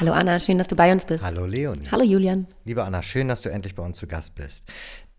[0.00, 1.22] Hallo Anna, schön, dass du bei uns bist.
[1.22, 1.86] Hallo Leonie.
[1.92, 2.48] Hallo Julian.
[2.64, 4.64] Liebe Anna, schön, dass du endlich bei uns zu Gast bist.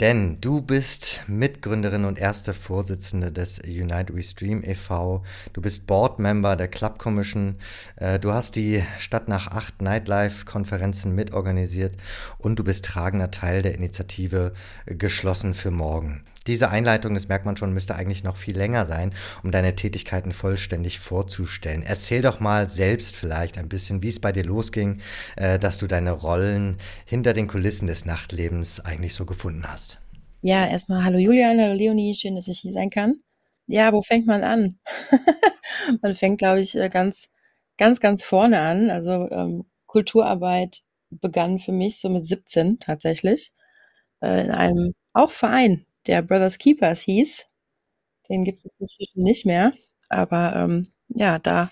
[0.01, 5.23] Denn du bist Mitgründerin und erste Vorsitzende des Unite We Stream e.V.
[5.53, 7.55] Du bist Boardmember der Club Commission.
[7.95, 11.95] Äh, du hast die Stadt nach acht Nightlife-Konferenzen mitorganisiert
[12.37, 14.51] und du bist tragender Teil der Initiative
[14.87, 16.25] Geschlossen für Morgen.
[16.47, 19.13] Diese Einleitung, das merkt man schon, müsste eigentlich noch viel länger sein,
[19.43, 21.81] um deine Tätigkeiten vollständig vorzustellen.
[21.81, 25.01] Erzähl doch mal selbst vielleicht ein bisschen, wie es bei dir losging,
[25.37, 29.99] äh, dass du deine Rollen hinter den Kulissen des Nachtlebens eigentlich so gefunden hast.
[30.41, 33.15] Ja, erstmal hallo Julian, hallo Leonie, schön, dass ich hier sein kann.
[33.65, 34.77] Ja, wo fängt man an?
[36.03, 37.29] man fängt, glaube ich, äh, ganz,
[37.77, 38.91] ganz, ganz vorne an.
[38.91, 43.51] Also ähm, Kulturarbeit begann für mich so mit 17 tatsächlich
[44.21, 47.45] äh, in einem auch Verein, der Brothers Keepers hieß.
[48.29, 49.73] Den gibt es inzwischen nicht mehr.
[50.09, 51.69] Aber ähm, ja, da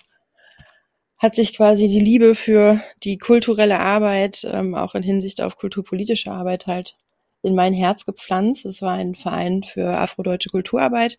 [1.18, 6.30] hat sich quasi die Liebe für die kulturelle Arbeit, ähm, auch in Hinsicht auf kulturpolitische
[6.30, 6.96] Arbeit halt
[7.42, 8.64] in mein Herz gepflanzt.
[8.64, 11.18] Es war ein Verein für afrodeutsche Kulturarbeit,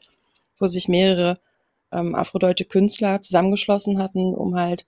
[0.60, 1.40] wo sich mehrere
[1.92, 4.86] ähm, afrodeutsche Künstler zusammengeschlossen hatten, um halt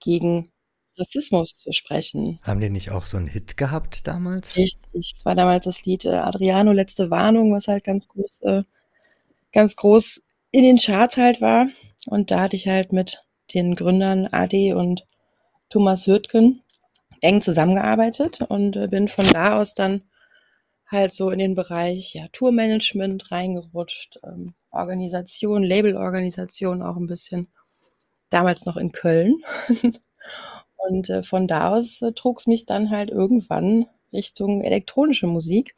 [0.00, 0.50] gegen
[0.98, 2.38] Rassismus zu sprechen.
[2.42, 4.56] Haben die nicht auch so einen Hit gehabt damals?
[4.56, 8.62] Richtig, es war damals das Lied äh, Adriano Letzte Warnung, was halt ganz groß, äh,
[9.52, 11.68] ganz groß in den Charts halt war.
[12.06, 13.22] Und da hatte ich halt mit
[13.54, 15.06] den Gründern Adi und
[15.68, 16.62] Thomas Hürtgen
[17.20, 20.02] eng zusammengearbeitet und äh, bin von da aus dann
[20.86, 27.48] halt so in den Bereich ja, Tourmanagement reingerutscht, ähm, Organisation, Labelorganisation auch ein bisschen.
[28.30, 29.42] Damals noch in Köln.
[30.88, 35.74] Und äh, von da aus äh, trug es mich dann halt irgendwann Richtung elektronische Musik.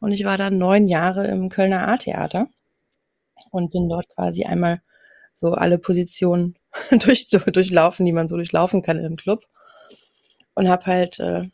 [0.00, 2.48] Und ich war dann neun Jahre im Kölner A-Theater
[3.50, 4.82] und bin dort quasi einmal
[5.34, 6.56] so alle Positionen
[6.90, 9.46] durch, so, durchlaufen, die man so durchlaufen kann in einem Club.
[10.54, 11.48] Und habe halt äh,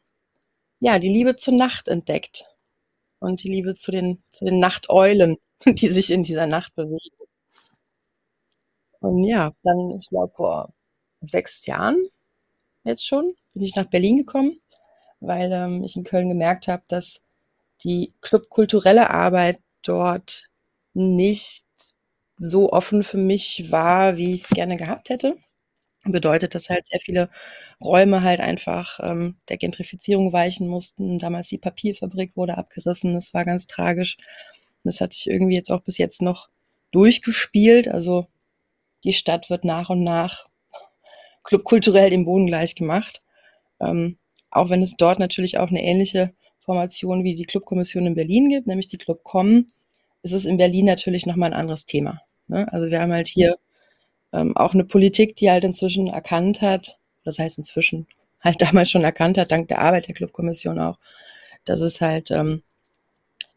[0.81, 2.47] ja die Liebe zur Nacht entdeckt
[3.19, 5.37] und die Liebe zu den, zu den Nachteulen,
[5.67, 7.17] die sich in dieser Nacht bewegen.
[9.00, 10.73] Und ja, dann, ich glaube, vor
[11.23, 12.09] sechs Jahren
[12.84, 14.61] jetzt schon, bin ich nach Berlin gekommen,
[15.21, 17.22] weil ähm, ich in Köln gemerkt habe, dass
[17.84, 20.49] die clubkulturelle Arbeit dort
[20.94, 21.65] nicht
[22.37, 25.37] so offen für mich war, wie ich es gerne gehabt hätte.
[26.05, 27.31] Bedeutet, dass halt sehr viele
[27.83, 31.19] Räume halt einfach ähm, der Gentrifizierung weichen mussten.
[31.19, 34.19] Damals die Papierfabrik wurde abgerissen, das war ganz tragisch.
[34.84, 36.50] Das hat sich irgendwie jetzt auch bis jetzt noch
[36.91, 37.89] durchgespielt.
[37.89, 38.27] Also
[39.05, 40.47] die Stadt wird nach und nach
[41.44, 43.22] clubkulturell dem Boden gleich gemacht.
[43.81, 44.19] Ähm,
[44.50, 48.66] auch wenn es dort natürlich auch eine ähnliche Formation wie die Clubkommission in Berlin gibt,
[48.66, 49.66] nämlich die Clubcom,
[50.22, 52.22] ist es in Berlin natürlich nochmal ein anderes Thema.
[52.49, 52.71] Ne?
[52.72, 53.56] Also wir haben halt hier
[54.32, 58.06] ähm, auch eine Politik, die halt inzwischen erkannt hat, das heißt inzwischen
[58.41, 60.99] halt damals schon erkannt hat, dank der Arbeit der Clubkommission auch,
[61.65, 62.62] dass es halt ähm,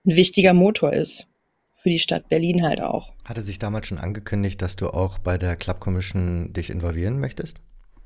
[0.06, 1.28] ein wichtiger Motor ist
[1.76, 3.14] für die Stadt Berlin halt auch.
[3.24, 7.58] Hatte sich damals schon angekündigt, dass du auch bei der Club Commission dich involvieren möchtest?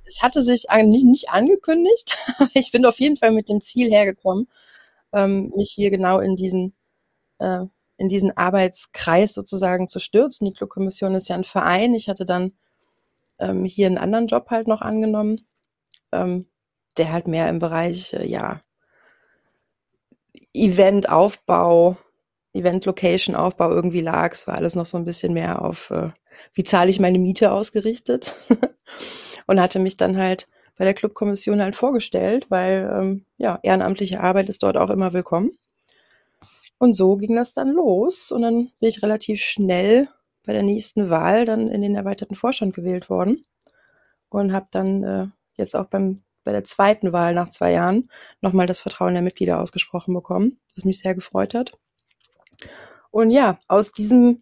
[0.06, 2.18] Es hatte sich eigentlich nicht angekündigt.
[2.54, 4.48] ich bin auf jeden Fall mit dem Ziel hergekommen,
[5.14, 6.76] ähm, mich hier genau in diesen,
[7.40, 7.66] äh,
[7.98, 10.46] in diesen Arbeitskreis sozusagen zu stürzen.
[10.46, 11.94] Die Clubkommission ist ja ein Verein.
[11.94, 12.54] Ich hatte dann
[13.40, 15.48] ähm, hier einen anderen Job halt noch angenommen,
[16.12, 16.48] ähm,
[16.98, 18.62] der halt mehr im Bereich, äh, ja,
[20.54, 21.98] Eventaufbau,
[22.54, 24.34] Event-Location-Aufbau irgendwie lag.
[24.34, 26.10] Es war alles noch so ein bisschen mehr auf, äh,
[26.54, 28.34] wie zahle ich meine Miete ausgerichtet.
[29.48, 30.48] und hatte mich dann halt
[30.78, 35.52] bei der Clubkommission halt vorgestellt, weil ähm, ja, ehrenamtliche Arbeit ist dort auch immer willkommen.
[36.78, 40.08] Und so ging das dann los und dann bin ich relativ schnell
[40.44, 43.46] bei der nächsten Wahl dann in den erweiterten Vorstand gewählt worden
[44.30, 48.10] und habe dann äh, jetzt auch beim bei der zweiten Wahl nach zwei Jahren
[48.42, 51.72] nochmal das Vertrauen der Mitglieder ausgesprochen bekommen, was mich sehr gefreut hat.
[53.12, 54.42] Und ja, aus diesem,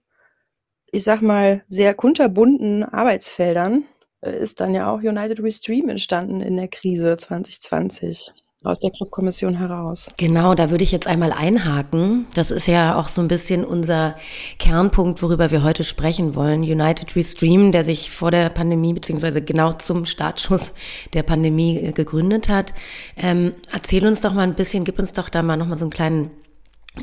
[0.92, 3.84] ich sag mal, sehr kunterbunten Arbeitsfeldern
[4.22, 8.34] ist dann ja auch United We Stream entstanden in der Krise 2020
[8.64, 10.10] aus der Clubkommission heraus.
[10.18, 12.28] Genau, da würde ich jetzt einmal einhaken.
[12.34, 14.16] Das ist ja auch so ein bisschen unser
[14.58, 16.62] Kernpunkt, worüber wir heute sprechen wollen.
[16.64, 20.74] United We Stream, der sich vor der Pandemie beziehungsweise genau zum Startschuss
[21.14, 22.74] der Pandemie äh, gegründet hat.
[23.16, 25.86] Ähm, erzähl uns doch mal ein bisschen, gib uns doch da mal noch mal so
[25.86, 26.32] einen kleinen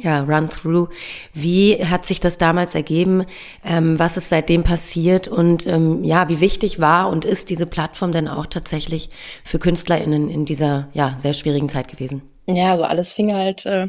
[0.02, 0.88] ja, Run-Through.
[1.32, 3.24] Wie hat sich das damals ergeben?
[3.64, 5.28] Ähm, was ist seitdem passiert?
[5.28, 9.08] Und ähm, ja, wie wichtig war und ist diese Plattform denn auch tatsächlich
[9.44, 12.22] für KünstlerInnen in dieser ja, sehr schwierigen Zeit gewesen?
[12.46, 13.88] Ja, also alles fing halt, äh,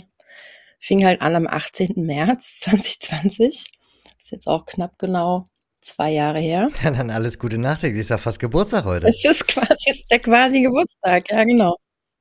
[0.79, 1.94] fing halt an am 18.
[1.95, 3.65] März 2020.
[4.03, 5.50] Das ist jetzt auch knapp genau
[5.81, 6.69] zwei Jahre her.
[6.83, 8.01] Ja, dann alles Gute nachträglich.
[8.01, 9.07] Ist ja fast Geburtstag heute.
[9.07, 11.77] Es ist quasi ist der quasi Geburtstag, ja genau.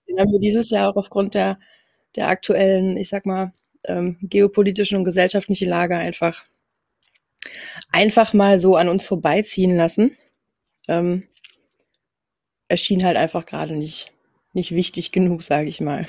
[0.08, 1.58] Den haben wir dieses Jahr auch aufgrund der,
[2.14, 3.52] der aktuellen, ich sag mal,
[3.88, 6.44] ähm, geopolitische und gesellschaftliche Lage einfach,
[7.90, 10.16] einfach mal so an uns vorbeiziehen lassen.
[10.88, 11.28] Ähm,
[12.68, 14.12] erschien halt einfach gerade nicht,
[14.52, 16.06] nicht wichtig genug, sage ich mal.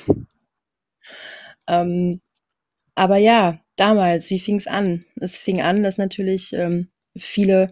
[1.68, 2.20] Ähm,
[2.94, 5.04] aber ja, damals, wie fing es an?
[5.20, 7.70] Es fing an, dass natürlich ähm, viele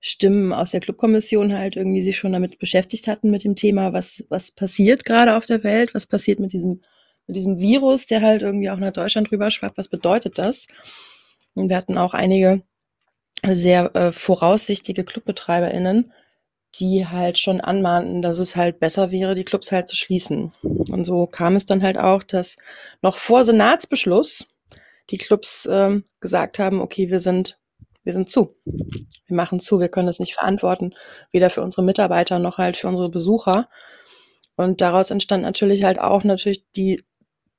[0.00, 4.24] Stimmen aus der Clubkommission halt irgendwie sich schon damit beschäftigt hatten mit dem Thema, was,
[4.28, 6.82] was passiert gerade auf der Welt, was passiert mit diesem
[7.26, 10.66] mit diesem Virus, der halt irgendwie auch nach Deutschland rüber schwappt, was bedeutet das?
[11.54, 12.62] Und wir hatten auch einige
[13.44, 16.12] sehr äh, voraussichtige ClubbetreiberInnen,
[16.78, 20.52] die halt schon anmahnten, dass es halt besser wäre, die Clubs halt zu schließen.
[20.62, 22.56] Und so kam es dann halt auch, dass
[23.02, 24.46] noch vor Senatsbeschluss
[25.10, 27.58] die Clubs ähm, gesagt haben, okay, wir sind,
[28.02, 28.56] wir sind zu.
[28.64, 30.94] Wir machen zu, wir können das nicht verantworten,
[31.32, 33.68] weder für unsere Mitarbeiter noch halt für unsere Besucher.
[34.56, 37.02] Und daraus entstand natürlich halt auch natürlich die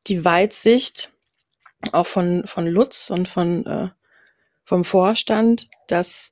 [0.08, 1.12] die Weitsicht
[1.92, 3.90] auch von, von Lutz und von, äh,
[4.64, 6.32] vom Vorstand, dass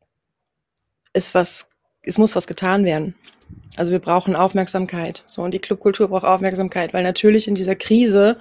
[1.14, 1.70] es was,
[2.02, 3.16] es muss was getan werden.
[3.76, 5.24] Also wir brauchen Aufmerksamkeit.
[5.28, 8.40] So, und die Clubkultur braucht Aufmerksamkeit, weil natürlich in dieser Krise,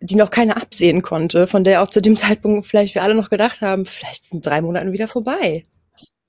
[0.00, 3.30] die noch keiner absehen konnte, von der auch zu dem Zeitpunkt vielleicht wir alle noch
[3.30, 5.64] gedacht haben, vielleicht sind drei Monaten wieder vorbei.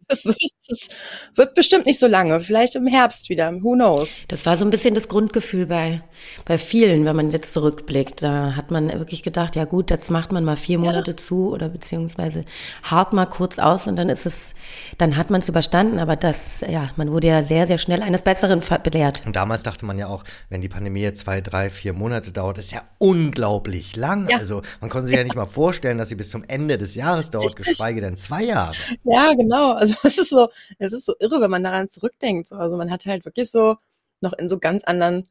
[0.07, 0.87] Das wird, das
[1.35, 2.39] wird bestimmt nicht so lange.
[2.41, 3.51] Vielleicht im Herbst wieder.
[3.61, 4.23] Who knows?
[4.27, 6.01] Das war so ein bisschen das Grundgefühl bei,
[6.45, 8.23] bei vielen, wenn man jetzt zurückblickt.
[8.23, 11.17] Da hat man wirklich gedacht, ja gut, jetzt macht man mal vier Monate ja.
[11.17, 12.45] zu oder beziehungsweise
[12.83, 14.55] hart mal kurz aus und dann ist es,
[14.97, 15.99] dann hat man es überstanden.
[15.99, 19.23] Aber das, ja, man wurde ja sehr, sehr schnell eines Besseren belehrt.
[19.25, 22.57] Und damals dachte man ja auch, wenn die Pandemie jetzt zwei, drei, vier Monate dauert,
[22.57, 24.29] ist ja unglaublich lang.
[24.29, 24.37] Ja.
[24.37, 25.19] Also man konnte sich ja.
[25.19, 28.43] ja nicht mal vorstellen, dass sie bis zum Ende des Jahres dauert, geschweige denn zwei
[28.43, 28.73] Jahre.
[29.03, 29.71] Ja, genau.
[29.73, 30.49] Also es ist so,
[30.79, 32.51] es ist so irre, wenn man daran zurückdenkt.
[32.53, 33.77] Also man hat halt wirklich so
[34.21, 35.29] noch in so ganz anderen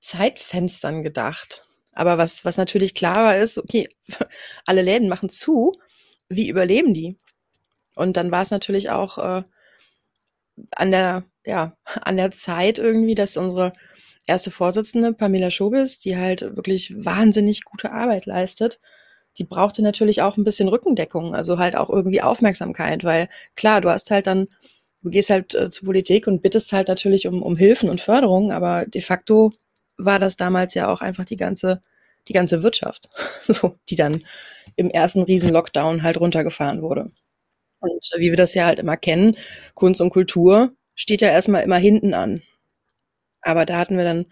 [0.00, 1.68] Zeitfenstern gedacht.
[1.92, 3.88] Aber was, was natürlich klar war, ist, okay,
[4.66, 5.72] alle Läden machen zu,
[6.28, 7.16] wie überleben die?
[7.94, 9.42] Und dann war es natürlich auch äh,
[10.72, 13.72] an der, ja, an der Zeit irgendwie, dass unsere
[14.26, 18.80] erste Vorsitzende, Pamela Schobis, die halt wirklich wahnsinnig gute Arbeit leistet,
[19.38, 23.90] die brauchte natürlich auch ein bisschen Rückendeckung, also halt auch irgendwie Aufmerksamkeit, weil klar, du
[23.90, 24.48] hast halt dann,
[25.02, 28.52] du gehst halt äh, zur Politik und bittest halt natürlich um, um Hilfen und Förderung,
[28.52, 29.52] aber de facto
[29.96, 31.82] war das damals ja auch einfach die ganze,
[32.28, 33.08] die ganze Wirtschaft,
[33.48, 34.24] so, die dann
[34.76, 37.10] im ersten Riesen-Lockdown halt runtergefahren wurde.
[37.80, 39.36] Und wie wir das ja halt immer kennen,
[39.74, 42.42] Kunst und Kultur steht ja erstmal immer hinten an.
[43.42, 44.26] Aber da hatten wir dann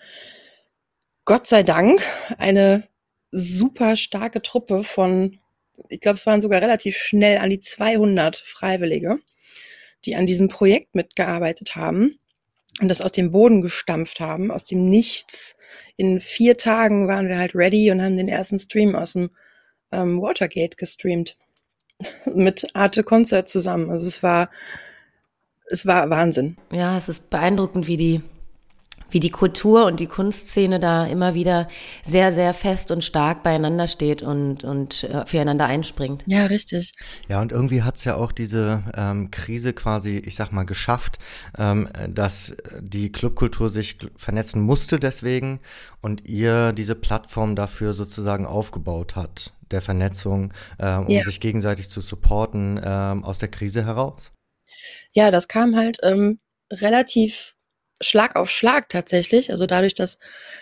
[1.24, 2.02] Gott sei Dank
[2.38, 2.88] eine
[3.32, 5.38] super starke Truppe von,
[5.88, 9.18] ich glaube, es waren sogar relativ schnell an die 200 Freiwillige,
[10.04, 12.14] die an diesem Projekt mitgearbeitet haben
[12.80, 15.56] und das aus dem Boden gestampft haben, aus dem Nichts.
[15.96, 19.30] In vier Tagen waren wir halt ready und haben den ersten Stream aus dem
[19.90, 21.36] ähm, Watergate gestreamt.
[22.34, 23.90] Mit Arte Concert zusammen.
[23.90, 24.50] Also es war,
[25.68, 26.56] es war Wahnsinn.
[26.70, 28.22] Ja, es ist beeindruckend, wie die
[29.12, 31.68] wie die Kultur und die Kunstszene da immer wieder
[32.02, 36.24] sehr, sehr fest und stark beieinander steht und, und äh, füreinander einspringt.
[36.26, 36.92] Ja, richtig.
[37.28, 41.18] Ja, und irgendwie hat es ja auch diese ähm, Krise quasi, ich sag mal, geschafft,
[41.58, 45.60] ähm, dass die Clubkultur sich vernetzen musste deswegen
[46.00, 51.24] und ihr diese Plattform dafür sozusagen aufgebaut hat, der Vernetzung, äh, um ja.
[51.24, 54.32] sich gegenseitig zu supporten äh, aus der Krise heraus.
[55.12, 56.38] Ja, das kam halt ähm,
[56.70, 57.54] relativ
[58.02, 59.50] Schlag auf Schlag tatsächlich.
[59.50, 60.18] Also dadurch, dass,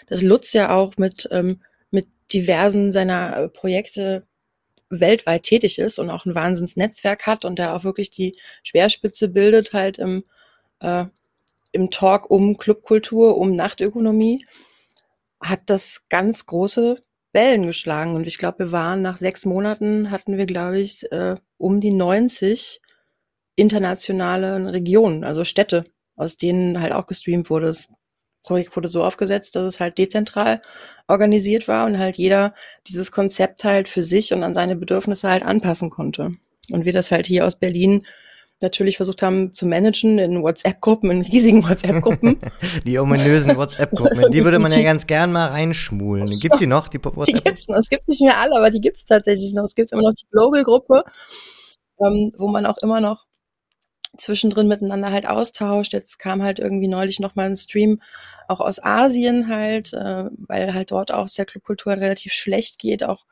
[0.07, 4.27] dass Lutz ja auch mit, ähm, mit diversen seiner äh, Projekte
[4.91, 9.73] weltweit tätig ist und auch ein Wahnsinnsnetzwerk hat und der auch wirklich die Schwerspitze bildet
[9.73, 10.25] halt im,
[10.81, 11.05] äh,
[11.73, 14.45] im Talk um Clubkultur, um Nachtökonomie,
[15.41, 17.01] hat das ganz große
[17.33, 18.17] Wellen geschlagen.
[18.17, 21.93] Und ich glaube, wir waren nach sechs Monaten hatten wir, glaube ich, äh, um die
[21.93, 22.81] 90
[23.57, 25.85] internationale Regionen, also Städte,
[26.21, 27.67] aus denen halt auch gestreamt wurde.
[27.67, 27.89] Das
[28.43, 30.63] Projekt wurde so aufgesetzt, dass es halt dezentral
[31.09, 32.55] organisiert war und halt jeder
[32.87, 36.33] dieses Konzept halt für sich und an seine Bedürfnisse halt anpassen konnte.
[36.71, 38.07] Und wir das halt hier aus Berlin
[38.63, 42.39] natürlich versucht haben zu managen in WhatsApp-Gruppen, in riesigen WhatsApp-Gruppen.
[42.85, 46.29] die ominösen WhatsApp-Gruppen, die würde man ja ganz gern mal reinschmulen.
[46.41, 47.37] Gibt sie noch, die WhatsApp?
[47.37, 47.79] Die gibt's noch.
[47.79, 49.65] Es gibt nicht mehr alle, aber die gibt es tatsächlich noch.
[49.65, 51.05] Es gibt immer noch die Global-Gruppe,
[52.01, 53.25] ähm, wo man auch immer noch
[54.17, 55.93] zwischendrin miteinander halt austauscht.
[55.93, 58.01] Jetzt kam halt irgendwie neulich noch mal ein Stream
[58.49, 63.27] auch aus Asien halt, äh, weil halt dort auch der Clubkultur relativ schlecht geht, auch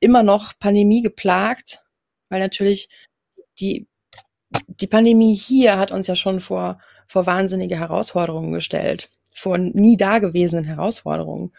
[0.00, 1.82] immer noch Pandemie geplagt,
[2.28, 2.88] weil natürlich
[3.60, 3.86] die
[4.68, 10.64] die Pandemie hier hat uns ja schon vor, vor wahnsinnige Herausforderungen gestellt, vor nie dagewesenen
[10.64, 11.52] Herausforderungen.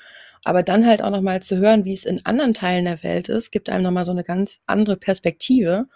[0.43, 3.51] Aber dann halt auch nochmal zu hören, wie es in anderen Teilen der Welt ist,
[3.51, 5.88] gibt einem nochmal so eine ganz andere Perspektive,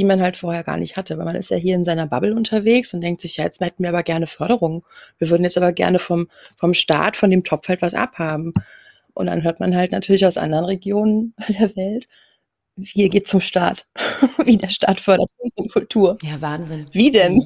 [0.00, 1.18] die man halt vorher gar nicht hatte.
[1.18, 3.82] Weil man ist ja hier in seiner Bubble unterwegs und denkt sich, ja, jetzt hätten
[3.82, 4.86] wir aber gerne Förderung.
[5.18, 8.54] Wir würden jetzt aber gerne vom, vom Staat, von dem Topf halt was abhaben.
[9.12, 12.08] Und dann hört man halt natürlich aus anderen Regionen der Welt,
[12.82, 13.86] hier geht zum Staat,
[14.46, 16.16] wie der Staat fördert Kunst und Kultur.
[16.22, 16.86] Ja, Wahnsinn.
[16.92, 17.42] Wie denn?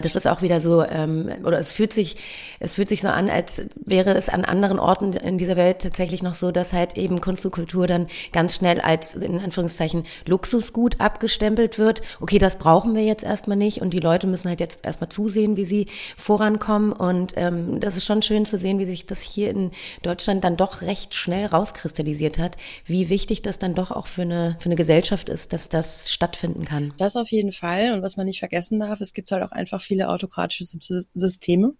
[0.00, 2.16] Das ist auch wieder so, ähm, oder es fühlt sich,
[2.58, 6.22] es fühlt sich so an, als wäre es an anderen Orten in dieser Welt tatsächlich
[6.22, 11.00] noch so, dass halt eben Kunst und Kultur dann ganz schnell als in Anführungszeichen Luxusgut
[11.00, 12.00] abgestempelt wird.
[12.20, 15.56] Okay, das brauchen wir jetzt erstmal nicht und die Leute müssen halt jetzt erstmal zusehen,
[15.56, 15.86] wie sie
[16.16, 16.92] vorankommen.
[16.92, 19.70] Und ähm, das ist schon schön zu sehen, wie sich das hier in
[20.02, 24.56] Deutschland dann doch recht schnell rauskristallisiert hat, wie wichtig das dann doch auch für eine,
[24.58, 26.92] für eine Gesellschaft ist, dass das stattfinden kann.
[26.98, 27.92] Das auf jeden Fall.
[27.92, 31.74] Und was man nicht vergessen darf, es gibt halt auch einfach viele autokratische Systeme,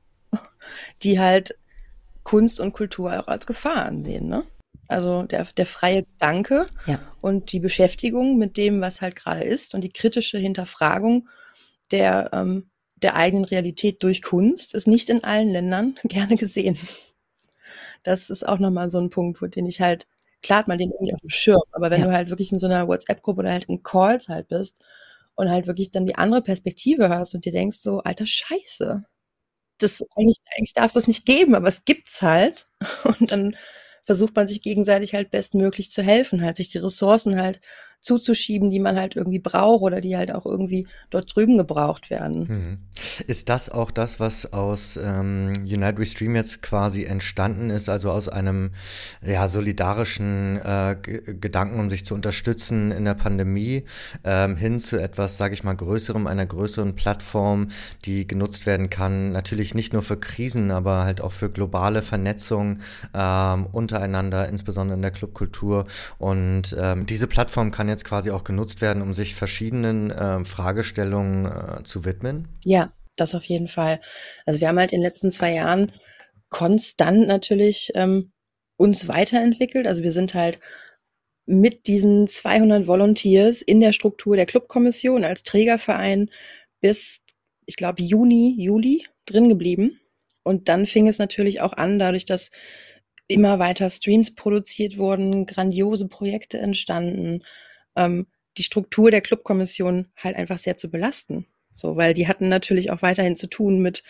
[1.02, 1.56] die halt
[2.22, 4.28] Kunst und Kultur auch als Gefahr ansehen.
[4.28, 4.44] Ne?
[4.88, 6.98] Also der, der freie Gedanke ja.
[7.20, 11.28] und die Beschäftigung mit dem, was halt gerade ist und die kritische Hinterfragung
[11.90, 16.78] der, ähm, der eigenen Realität durch Kunst ist nicht in allen Ländern gerne gesehen.
[18.02, 20.06] Das ist auch nochmal so ein Punkt, wo den ich halt,
[20.42, 22.06] klar hat man den irgendwie auf dem Schirm, aber wenn ja.
[22.06, 24.84] du halt wirklich in so einer WhatsApp-Gruppe oder halt in Calls halt bist
[25.36, 29.04] und halt wirklich dann die andere Perspektive hörst und dir denkst so, alter Scheiße.
[29.78, 32.66] Das eigentlich, eigentlich darf es das nicht geben, aber es gibt's halt.
[33.20, 33.56] Und dann
[34.04, 37.60] versucht man sich gegenseitig halt bestmöglich zu helfen, halt sich die Ressourcen halt
[38.04, 42.46] zuzuschieben, die man halt irgendwie braucht oder die halt auch irgendwie dort drüben gebraucht werden.
[42.46, 42.78] Mhm.
[43.26, 48.10] Ist das auch das, was aus ähm, Unite We Stream jetzt quasi entstanden ist, also
[48.10, 48.70] aus einem
[49.24, 53.84] ja, solidarischen äh, Gedanken, um sich zu unterstützen in der Pandemie,
[54.22, 57.68] ähm, hin zu etwas, sage ich mal, größerem, einer größeren Plattform,
[58.04, 62.80] die genutzt werden kann, natürlich nicht nur für Krisen, aber halt auch für globale Vernetzung
[63.14, 65.86] ähm, untereinander, insbesondere in der Clubkultur.
[66.18, 71.46] Und ähm, diese Plattform kann jetzt quasi auch genutzt werden, um sich verschiedenen äh, Fragestellungen
[71.46, 72.48] äh, zu widmen?
[72.64, 74.00] Ja, das auf jeden Fall.
[74.46, 75.92] Also wir haben halt in den letzten zwei Jahren
[76.48, 78.32] konstant natürlich ähm,
[78.76, 79.86] uns weiterentwickelt.
[79.86, 80.58] Also wir sind halt
[81.46, 86.30] mit diesen 200 Volunteers in der Struktur der Clubkommission als Trägerverein
[86.80, 87.22] bis,
[87.66, 90.00] ich glaube, Juni, Juli drin geblieben.
[90.42, 92.50] Und dann fing es natürlich auch an, dadurch, dass
[93.26, 97.42] immer weiter Streams produziert wurden, grandiose Projekte entstanden,
[97.96, 98.26] ähm,
[98.58, 101.46] die Struktur der Clubkommission halt einfach sehr zu belasten.
[101.74, 104.04] So, weil die hatten natürlich auch weiterhin zu tun mit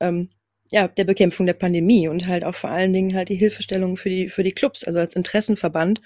[0.00, 0.30] ähm,
[0.70, 4.08] ja, der Bekämpfung der Pandemie und halt auch vor allen Dingen halt die Hilfestellung für
[4.08, 6.00] die, für die Clubs, also als Interessenverband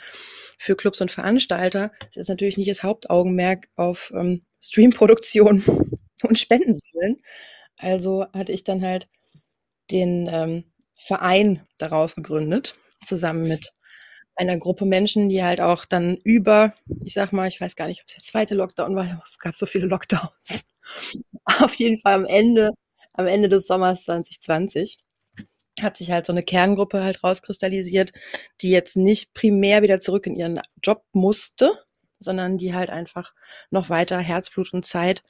[0.58, 5.62] für Clubs und Veranstalter ist jetzt natürlich nicht das Hauptaugenmerk auf ähm, Streamproduktion
[6.22, 7.18] und Spendensammeln.
[7.76, 9.08] Also hatte ich dann halt
[9.90, 10.64] den ähm,
[10.94, 13.72] Verein daraus gegründet, zusammen mit
[14.36, 18.00] einer Gruppe Menschen, die halt auch dann über, ich sag mal, ich weiß gar nicht,
[18.00, 20.64] ob es der zweite Lockdown war, es gab so viele Lockdowns.
[21.44, 22.72] Auf jeden Fall am Ende,
[23.12, 24.98] am Ende des Sommers 2020
[25.80, 28.12] hat sich halt so eine Kerngruppe halt rauskristallisiert,
[28.60, 31.72] die jetzt nicht primär wieder zurück in ihren Job musste,
[32.20, 33.34] sondern die halt einfach
[33.70, 35.22] noch weiter Herzblut und Zeit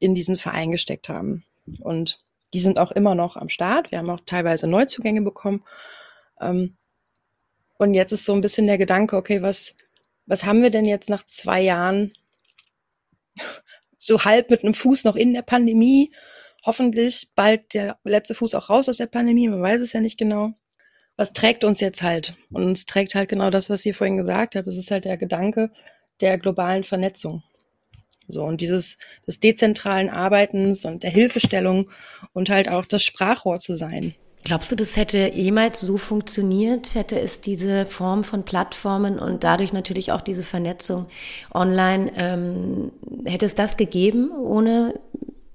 [0.00, 1.44] in diesen Verein gesteckt haben.
[1.80, 2.20] Und
[2.52, 3.90] die sind auch immer noch am Start.
[3.90, 5.64] Wir haben auch teilweise Neuzugänge bekommen.
[6.40, 6.76] Ähm,
[7.78, 9.74] und jetzt ist so ein bisschen der Gedanke, okay, was,
[10.26, 12.12] was haben wir denn jetzt nach zwei Jahren
[13.98, 16.12] so halb mit einem Fuß noch in der Pandemie?
[16.64, 20.18] Hoffentlich bald der letzte Fuß auch raus aus der Pandemie, man weiß es ja nicht
[20.18, 20.52] genau.
[21.16, 22.34] Was trägt uns jetzt halt?
[22.52, 24.66] Und uns trägt halt genau das, was ihr vorhin gesagt habt.
[24.66, 25.70] Es ist halt der Gedanke
[26.20, 27.42] der globalen Vernetzung.
[28.26, 31.90] So, und dieses, des dezentralen Arbeitens und der Hilfestellung
[32.32, 34.14] und halt auch das Sprachrohr zu sein.
[34.44, 36.94] Glaubst du, das hätte jemals so funktioniert?
[36.94, 41.06] Hätte es diese Form von Plattformen und dadurch natürlich auch diese Vernetzung
[41.52, 42.92] online, ähm,
[43.24, 45.00] hätte es das gegeben ohne,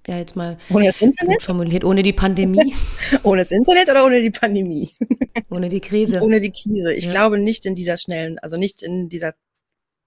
[0.08, 1.44] ja jetzt mal ohne das Internet?
[1.44, 2.74] formuliert, ohne die Pandemie?
[3.24, 4.90] ohne das Internet oder ohne die Pandemie?
[5.52, 6.22] ohne die Krise.
[6.22, 6.92] Ohne die Krise.
[6.92, 7.12] Ich ja.
[7.12, 9.36] glaube nicht in dieser schnellen, also nicht in dieser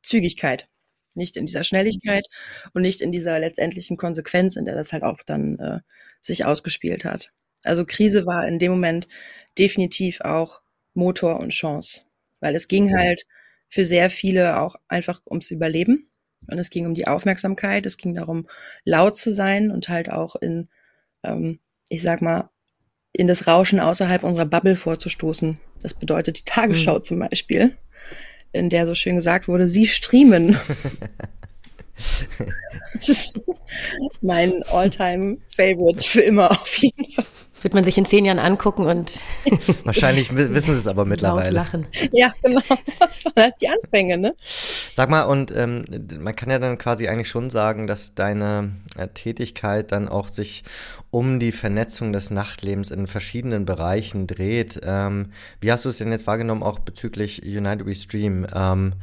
[0.03, 0.69] Zügigkeit.
[1.15, 2.27] Nicht in dieser Schnelligkeit
[2.73, 5.81] und nicht in dieser letztendlichen Konsequenz, in der das halt auch dann äh,
[6.21, 7.31] sich ausgespielt hat.
[7.65, 9.09] Also Krise war in dem Moment
[9.59, 10.63] definitiv auch
[10.95, 12.03] Motor und Chance,
[12.41, 13.27] weil es ging halt
[13.69, 16.11] für sehr viele auch einfach ums Überleben
[16.49, 18.49] und es ging um die Aufmerksamkeit, es ging darum,
[18.85, 20.69] laut zu sein und halt auch in,
[21.23, 22.51] ähm, ich sag mal,
[23.13, 25.59] in das Rauschen außerhalb unserer Bubble vorzustoßen.
[25.81, 27.05] Das bedeutet die Tagesschau mhm.
[27.05, 27.77] zum Beispiel,
[28.53, 30.57] in der so schön gesagt wurde, sie streamen.
[32.95, 33.41] das ist
[34.21, 37.25] mein Alltime favorite für immer auf jeden Fall
[37.63, 39.21] wird man sich in zehn Jahren angucken und
[39.85, 41.51] wahrscheinlich wissen sie es aber mittlerweile.
[41.51, 41.87] lachen.
[42.13, 42.61] Ja, genau.
[42.99, 44.35] Das waren halt die Anfänge, ne?
[44.95, 45.85] Sag mal, und ähm,
[46.19, 50.65] man kann ja dann quasi eigentlich schon sagen, dass deine äh, Tätigkeit dann auch sich
[51.11, 54.81] um die Vernetzung des Nachtlebens in verschiedenen Bereichen dreht.
[54.85, 58.47] Ähm, wie hast du es denn jetzt wahrgenommen, auch bezüglich United We Stream?
[58.55, 58.95] Ähm,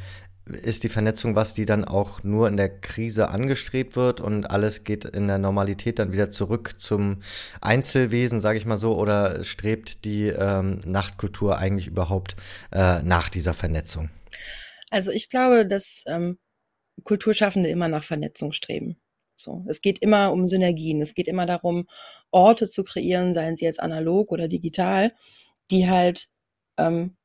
[0.50, 4.84] ist die Vernetzung was, die dann auch nur in der Krise angestrebt wird und alles
[4.84, 7.22] geht in der Normalität dann wieder zurück zum
[7.62, 12.36] Einzelwesen, sage ich mal so, oder strebt die ähm, Nachtkultur eigentlich überhaupt
[12.72, 14.10] äh, nach dieser Vernetzung?
[14.90, 16.38] Also ich glaube, dass ähm,
[17.04, 18.98] Kulturschaffende immer nach Vernetzung streben.
[19.36, 21.02] So, es geht immer um Synergien.
[21.02, 21.88] Es geht immer darum,
[22.32, 25.14] Orte zu kreieren, seien sie jetzt analog oder digital,
[25.72, 26.30] die halt
[26.78, 27.16] ähm,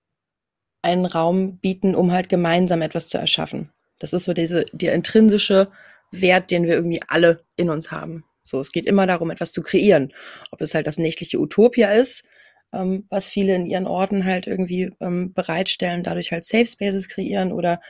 [0.84, 3.70] einen Raum bieten, um halt gemeinsam etwas zu erschaffen.
[3.98, 5.68] Das ist so diese, der intrinsische
[6.10, 8.24] Wert, den wir irgendwie alle in uns haben.
[8.44, 10.12] So, es geht immer darum, etwas zu kreieren.
[10.50, 12.24] Ob es halt das nächtliche Utopia ist,
[12.72, 17.52] ähm, was viele in ihren Orten halt irgendwie ähm, bereitstellen, dadurch halt Safe Spaces kreieren
[17.52, 17.80] oder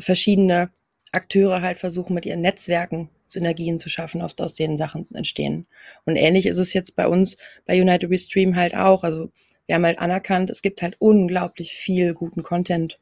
[0.00, 0.70] verschiedene
[1.12, 5.66] Akteure halt versuchen, mit ihren Netzwerken Synergien zu schaffen, oft aus denen Sachen entstehen.
[6.04, 7.36] Und ähnlich ist es jetzt bei uns
[7.66, 9.04] bei United We Stream halt auch.
[9.04, 9.30] Also
[9.66, 13.00] wir haben halt anerkannt, es gibt halt unglaublich viel guten Content.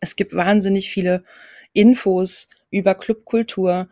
[0.00, 1.24] Es gibt wahnsinnig viele
[1.72, 3.88] Infos über Clubkultur,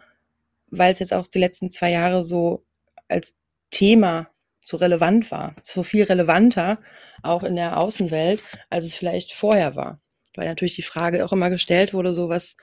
[0.70, 2.64] weil es jetzt auch die letzten zwei Jahre so
[3.08, 3.34] als
[3.70, 4.28] Thema
[4.62, 5.54] so relevant war.
[5.62, 6.78] So viel relevanter
[7.22, 10.00] auch in der Außenwelt, als es vielleicht vorher war.
[10.34, 12.56] Weil natürlich die Frage auch immer gestellt wurde, so was,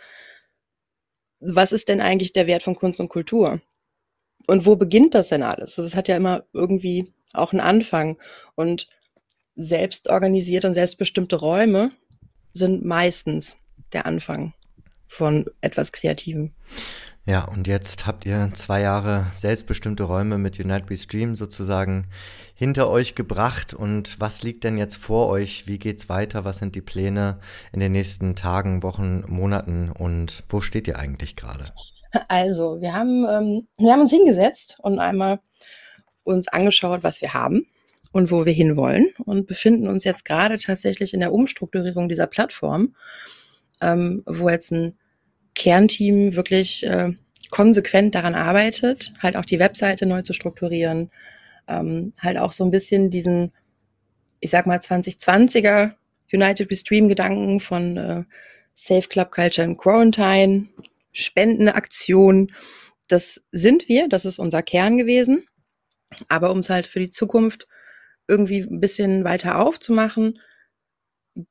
[1.39, 3.61] was ist denn eigentlich der Wert von Kunst und Kultur?
[4.47, 5.75] Und wo beginnt das denn alles?
[5.75, 8.17] Das hat ja immer irgendwie auch einen Anfang.
[8.53, 8.87] Und
[9.55, 11.91] selbstorganisierte und selbstbestimmte Räume
[12.53, 13.57] sind meistens
[13.93, 14.53] der Anfang
[15.07, 16.51] von etwas Kreativem.
[17.27, 22.05] Ja, und jetzt habt ihr zwei Jahre selbstbestimmte Räume mit Unite We Stream sozusagen
[22.53, 23.73] hinter euch gebracht.
[23.73, 25.67] Und was liegt denn jetzt vor euch?
[25.67, 26.45] Wie geht's weiter?
[26.45, 27.39] Was sind die Pläne
[27.73, 29.91] in den nächsten Tagen, Wochen, Monaten?
[29.91, 31.65] Und wo steht ihr eigentlich gerade?
[32.27, 35.39] Also, wir haben, ähm, wir haben uns hingesetzt und einmal
[36.23, 37.65] uns angeschaut, was wir haben
[38.15, 42.95] und wo wir hinwollen und befinden uns jetzt gerade tatsächlich in der Umstrukturierung dieser Plattform,
[43.81, 44.97] ähm, wo jetzt ein
[45.53, 47.11] Kernteam wirklich äh,
[47.49, 51.11] konsequent daran arbeitet, halt auch die Webseite neu zu strukturieren,
[51.67, 53.51] ähm, halt auch so ein bisschen diesen,
[54.39, 55.91] ich sag mal 2020er
[56.31, 58.23] United We Stream Gedanken von äh,
[58.73, 60.69] Safe Club Culture and Quarantine,
[61.11, 62.53] Spendenaktion,
[63.09, 65.45] das sind wir, das ist unser Kern gewesen.
[66.29, 67.67] Aber um es halt für die Zukunft
[68.27, 70.39] irgendwie ein bisschen weiter aufzumachen,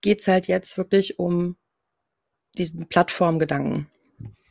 [0.01, 1.57] geht's halt jetzt wirklich um
[2.57, 3.89] diesen Plattformgedanken.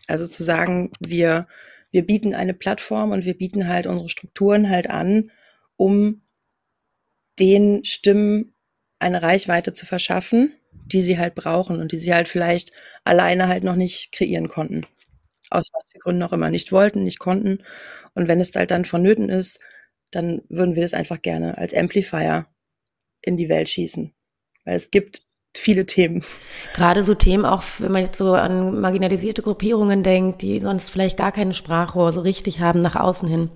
[0.08, 1.48] Also zu sagen, wir,
[1.92, 5.32] wir bieten eine Plattform und wir bieten halt unsere Strukturen halt an,
[5.78, 6.22] um
[7.40, 8.54] den Stimmen
[9.00, 10.54] eine Reichweite zu verschaffen,
[10.86, 12.72] die sie halt brauchen und die sie halt vielleicht
[13.04, 14.86] alleine halt noch nicht kreieren konnten.
[15.50, 17.64] Aus was für Gründen auch immer nicht wollten, nicht konnten.
[18.14, 19.60] Und wenn es halt dann vonnöten ist,
[20.16, 22.48] dann würden wir das einfach gerne als Amplifier
[23.22, 24.14] in die Welt schießen.
[24.66, 25.24] Weil es gibt
[25.56, 26.24] viele Themen.
[26.74, 31.18] Gerade so Themen, auch wenn man jetzt so an marginalisierte Gruppierungen denkt, die sonst vielleicht
[31.18, 33.50] gar keine Sprachrohr so richtig haben nach außen hin.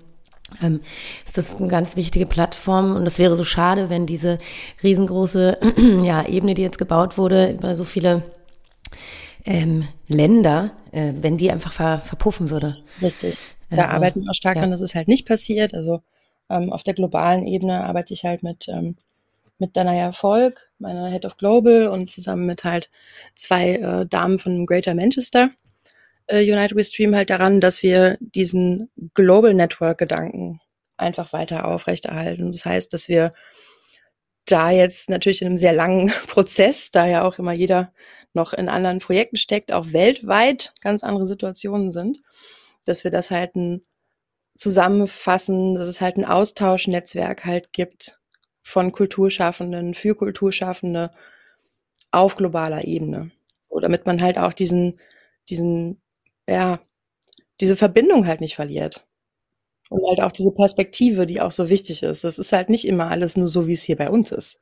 [0.62, 0.80] Ähm,
[1.26, 4.38] ist das eine ganz wichtige Plattform und es wäre so schade, wenn diese
[4.82, 5.58] riesengroße
[6.02, 8.22] ja, Ebene, die jetzt gebaut wurde, über so viele
[9.44, 12.78] ähm, Länder, äh, wenn die einfach ver verpuffen würde.
[13.02, 13.38] Richtig.
[13.70, 14.62] Da also, arbeiten wir auch stark ja.
[14.62, 15.74] an, dass es halt nicht passiert.
[15.74, 16.00] Also
[16.50, 18.96] ähm, auf der globalen Ebene arbeite ich halt mit, ähm,
[19.58, 22.90] mit Danaya Volk, meiner Head of Global und zusammen mit halt
[23.34, 25.50] zwei äh, Damen von Greater Manchester
[26.28, 30.60] äh, United We Stream halt daran, dass wir diesen Global Network Gedanken
[30.96, 32.52] einfach weiter aufrechterhalten.
[32.52, 33.32] Das heißt, dass wir
[34.46, 37.92] da jetzt natürlich in einem sehr langen Prozess, da ja auch immer jeder
[38.34, 42.20] noch in anderen Projekten steckt, auch weltweit ganz andere Situationen sind,
[42.84, 43.82] dass wir das halt ein
[44.58, 48.18] zusammenfassen, dass es halt ein Austauschnetzwerk halt gibt
[48.62, 51.12] von Kulturschaffenden für Kulturschaffende
[52.10, 53.30] auf globaler Ebene.
[53.70, 54.98] So, damit man halt auch diesen,
[55.48, 56.00] diesen
[56.48, 56.80] ja,
[57.60, 59.06] diese Verbindung halt nicht verliert.
[59.90, 62.24] Und halt auch diese Perspektive, die auch so wichtig ist.
[62.24, 64.60] Das ist halt nicht immer alles nur so, wie es hier bei uns ist.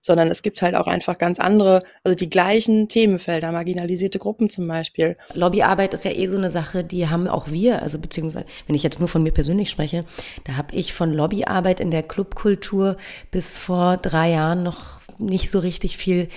[0.00, 4.68] Sondern es gibt halt auch einfach ganz andere, also die gleichen Themenfelder, marginalisierte Gruppen zum
[4.68, 5.16] Beispiel.
[5.34, 8.82] Lobbyarbeit ist ja eh so eine Sache, die haben auch wir, also beziehungsweise, wenn ich
[8.82, 10.04] jetzt nur von mir persönlich spreche,
[10.44, 12.96] da habe ich von Lobbyarbeit in der Clubkultur
[13.30, 16.28] bis vor drei Jahren noch nicht so richtig viel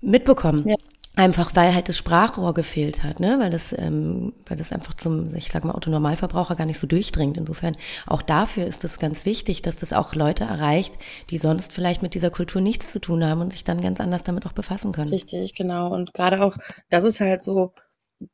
[0.00, 0.68] mitbekommen.
[0.68, 0.76] Ja.
[1.18, 3.38] Einfach weil halt das Sprachrohr gefehlt hat, ne?
[3.40, 7.38] weil, das, ähm, weil das einfach zum, ich sag mal, Autonormalverbraucher gar nicht so durchdringt.
[7.38, 7.74] Insofern
[8.06, 10.98] auch dafür ist es ganz wichtig, dass das auch Leute erreicht,
[11.30, 14.24] die sonst vielleicht mit dieser Kultur nichts zu tun haben und sich dann ganz anders
[14.24, 15.08] damit auch befassen können.
[15.10, 15.90] Richtig, genau.
[15.90, 16.58] Und gerade auch,
[16.90, 17.72] dass es halt so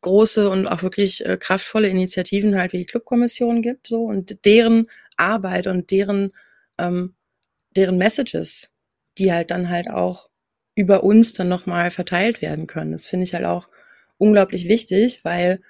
[0.01, 4.89] große und auch wirklich äh, kraftvolle Initiativen halt wie die Clubkommission gibt, so und deren
[5.17, 6.33] Arbeit und deren,
[6.79, 7.15] ähm,
[7.77, 8.71] deren Messages,
[9.19, 10.32] die halt dann halt auch
[10.75, 12.93] über uns dann nochmal verteilt werden können.
[12.93, 13.69] Das finde ich halt auch
[14.19, 15.61] unglaublich wichtig, weil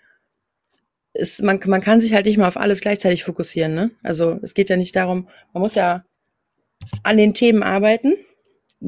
[1.13, 3.75] es, man, man kann sich halt nicht mal auf alles gleichzeitig fokussieren.
[3.75, 3.91] Ne?
[4.03, 6.05] Also es geht ja nicht darum, man muss ja
[7.03, 8.15] an den Themen arbeiten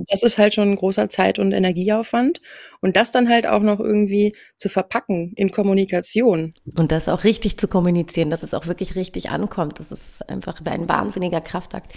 [0.09, 2.41] das ist halt schon ein großer Zeit- und Energieaufwand.
[2.81, 6.55] Und das dann halt auch noch irgendwie zu verpacken in Kommunikation.
[6.77, 9.79] Und das auch richtig zu kommunizieren, dass es auch wirklich richtig ankommt.
[9.79, 11.93] Das ist einfach ein wahnsinniger Kraftakt.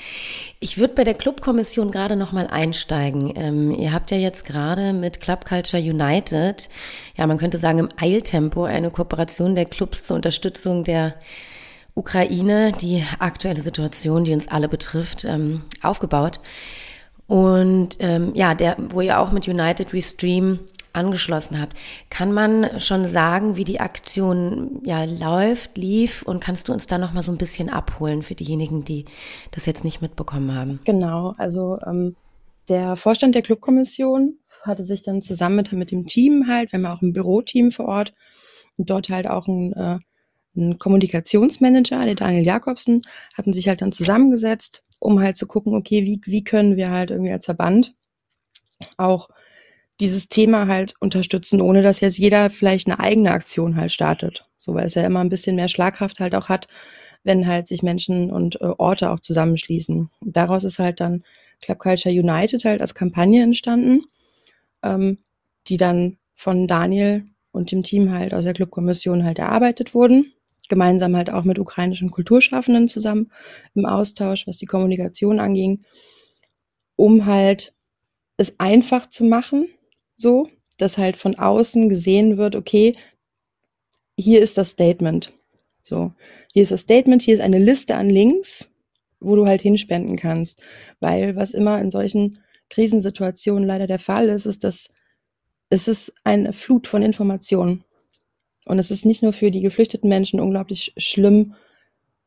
[0.59, 3.33] Ich würde bei der Clubkommission gerade noch mal einsteigen.
[3.35, 6.69] Ähm, ihr habt ja jetzt gerade mit Club Culture United,
[7.17, 11.15] ja, man könnte sagen im Eiltempo, eine Kooperation der Clubs zur Unterstützung der
[11.95, 16.39] Ukraine, die aktuelle Situation, die uns alle betrifft, ähm, aufgebaut.
[17.27, 20.59] Und ähm, ja, der, wo ihr auch mit United Restream
[20.97, 21.77] angeschlossen habt.
[22.09, 26.97] Kann man schon sagen, wie die Aktion ja läuft, lief und kannst du uns da
[26.97, 29.05] noch mal so ein bisschen abholen für diejenigen, die
[29.51, 30.79] das jetzt nicht mitbekommen haben?
[30.83, 32.15] Genau, also ähm,
[32.67, 36.85] der Vorstand der Clubkommission hatte sich dann zusammen mit, mit dem Team halt, wir haben
[36.87, 38.13] auch ein Büroteam vor Ort
[38.77, 39.99] und dort halt auch ein, äh,
[40.55, 43.03] ein Kommunikationsmanager, der Daniel Jakobsen,
[43.37, 47.11] hatten sich halt dann zusammengesetzt um halt zu gucken, okay, wie, wie können wir halt
[47.11, 47.93] irgendwie als Verband
[48.97, 49.29] auch
[49.99, 54.45] dieses Thema halt unterstützen, ohne dass jetzt jeder vielleicht eine eigene Aktion halt startet.
[54.57, 56.67] So, weil es ja immer ein bisschen mehr Schlagkraft halt auch hat,
[57.23, 60.09] wenn halt sich Menschen und äh, Orte auch zusammenschließen.
[60.21, 61.23] Daraus ist halt dann
[61.61, 64.03] Club Culture United halt als Kampagne entstanden,
[64.83, 65.17] ähm,
[65.67, 70.31] die dann von Daniel und dem Team halt aus der Clubkommission halt erarbeitet wurden
[70.69, 73.31] gemeinsam halt auch mit ukrainischen Kulturschaffenden zusammen
[73.75, 75.83] im Austausch, was die Kommunikation anging,
[76.95, 77.73] um halt
[78.37, 79.67] es einfach zu machen,
[80.15, 82.95] so, dass halt von außen gesehen wird, okay,
[84.17, 85.31] hier ist das Statement.
[85.81, 86.13] So,
[86.53, 88.69] hier ist das Statement, hier ist eine Liste an Links,
[89.19, 90.61] wo du halt hinspenden kannst.
[90.99, 94.89] Weil was immer in solchen Krisensituationen leider der Fall ist, ist, dass
[95.69, 97.83] es ist eine Flut von Informationen.
[98.67, 101.55] Und es ist nicht nur für die geflüchteten Menschen unglaublich schlimm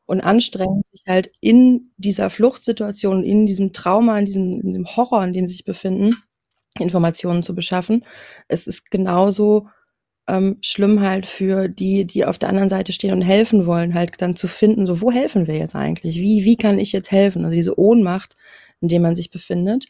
[0.05, 5.23] und anstrengend, sich halt in dieser Fluchtsituation, in diesem Trauma, in diesem, in dem Horror,
[5.23, 6.15] in dem sie sich befinden,
[6.79, 8.03] Informationen zu beschaffen.
[8.47, 9.67] Es ist genauso
[10.27, 14.13] ähm, schlimm halt für die, die auf der anderen Seite stehen und helfen wollen, halt
[14.19, 16.17] dann zu finden, so wo helfen wir jetzt eigentlich?
[16.17, 17.43] Wie, wie kann ich jetzt helfen?
[17.45, 18.35] Also diese Ohnmacht,
[18.81, 19.85] in der man sich befindet.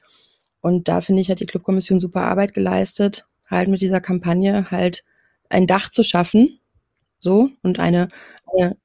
[0.60, 5.04] Und da finde ich, hat die Clubkommission super Arbeit geleistet, halt mit dieser Kampagne halt
[5.52, 6.60] ein Dach zu schaffen,
[7.20, 8.10] so, und eine,
[8.56, 8.78] eine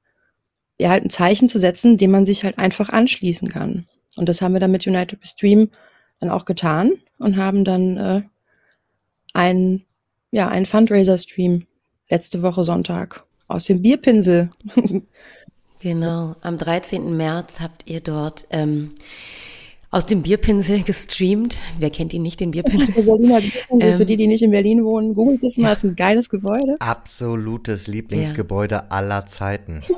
[0.79, 3.87] ja, halt ein Zeichen zu setzen, dem man sich halt einfach anschließen kann.
[4.15, 5.69] Und das haben wir dann mit United Stream
[6.19, 8.21] dann auch getan und haben dann äh,
[9.33, 9.85] einen,
[10.31, 11.65] ja, einen Fundraiser-Stream
[12.09, 14.51] letzte Woche Sonntag aus dem Bierpinsel.
[15.79, 17.15] genau, am 13.
[17.15, 18.93] März habt ihr dort ähm,
[19.97, 21.55] aus dem Bierpinsel gestreamt.
[21.79, 22.93] Wer kennt ihn nicht, den Bierpinsel?
[22.93, 25.73] Der Berliner Bierpinsel, ähm, für die, die nicht in Berlin wohnen, googelt das mal, ja.
[25.73, 26.75] ist ein geiles Gebäude.
[26.77, 28.85] Absolutes Lieblingsgebäude ja.
[28.89, 29.81] aller Zeiten.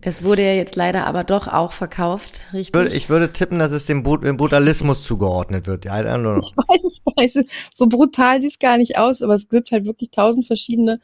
[0.00, 2.94] Es wurde ja jetzt leider aber doch auch verkauft, richtig?
[2.94, 5.84] Ich würde tippen, dass es dem, Bud dem Buddhalismus zugeordnet wird.
[5.84, 7.50] Ja, ich weiß es gar nicht.
[7.74, 11.00] So brutal sieht es gar nicht aus, aber es gibt halt wirklich tausend verschiedene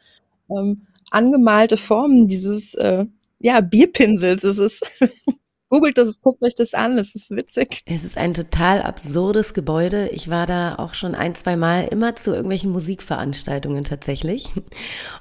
[0.49, 3.05] ähm, angemalte Formen dieses äh,
[3.39, 4.43] ja, Bierpinsels.
[4.43, 4.81] Es ist
[5.73, 7.81] Googelt das, guckt euch das an, das ist witzig.
[7.87, 10.07] Es ist ein total absurdes Gebäude.
[10.09, 14.51] Ich war da auch schon ein, zwei Mal immer zu irgendwelchen Musikveranstaltungen tatsächlich.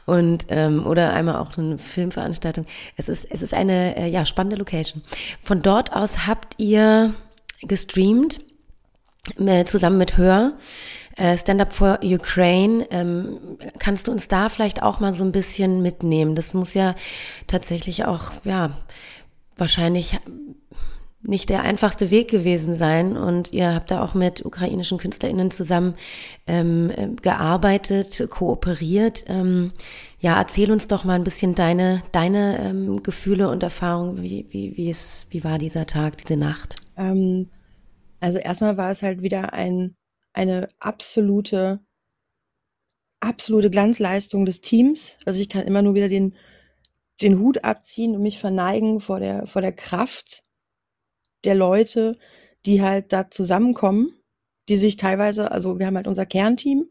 [0.05, 2.67] Und ähm, oder einmal auch eine Filmveranstaltung.
[2.99, 5.03] Es ist, es ist eine äh, ja, spannende Location.
[5.43, 7.15] Von dort aus habt ihr
[7.63, 8.43] gestreamt
[9.65, 10.53] zusammen mit Hör.
[11.17, 12.87] Äh, Stand Up for Ukraine.
[12.91, 13.39] Ähm,
[13.79, 16.35] kannst du uns da vielleicht auch mal so ein bisschen mitnehmen?
[16.35, 16.95] Das muss ja
[17.47, 18.77] tatsächlich auch, ja,
[19.57, 20.19] wahrscheinlich
[21.23, 23.17] nicht der einfachste Weg gewesen sein.
[23.17, 25.95] Und ihr habt da auch mit ukrainischen KünstlerInnen zusammen
[26.47, 29.25] ähm, äh, gearbeitet, kooperiert.
[29.29, 29.73] Ähm,
[30.19, 34.23] ja, erzähl uns doch mal ein bisschen deine, deine ähm, Gefühle und Erfahrungen.
[34.23, 34.95] Wie, wie, wie,
[35.31, 36.77] wie war dieser Tag, diese Nacht?
[36.97, 37.49] Ähm,
[38.21, 39.95] also erstmal war es halt wieder ein,
[40.33, 41.81] eine absolute,
[43.21, 45.19] absolute Glanzleistung des Teams.
[45.25, 46.35] Also ich kann immer nur wieder den,
[47.21, 50.43] den Hut abziehen und mich verneigen vor der, vor der Kraft
[51.45, 52.19] der Leute,
[52.67, 54.15] die halt da zusammenkommen,
[54.69, 56.89] die sich teilweise, also wir haben halt unser Kernteam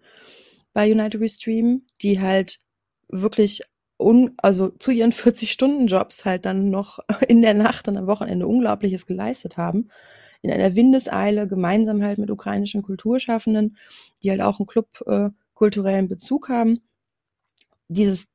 [0.74, 2.62] bei United We Stream, die halt
[3.10, 3.62] wirklich
[3.98, 9.06] un, also zu ihren 40-Stunden-Jobs halt dann noch in der Nacht und am Wochenende Unglaubliches
[9.06, 9.90] geleistet haben.
[10.42, 13.78] In einer Windeseile gemeinsam halt mit ukrainischen Kulturschaffenden,
[14.24, 16.82] die halt auch einen Club äh, kulturellen Bezug haben.
[17.90, 18.28] Dieses,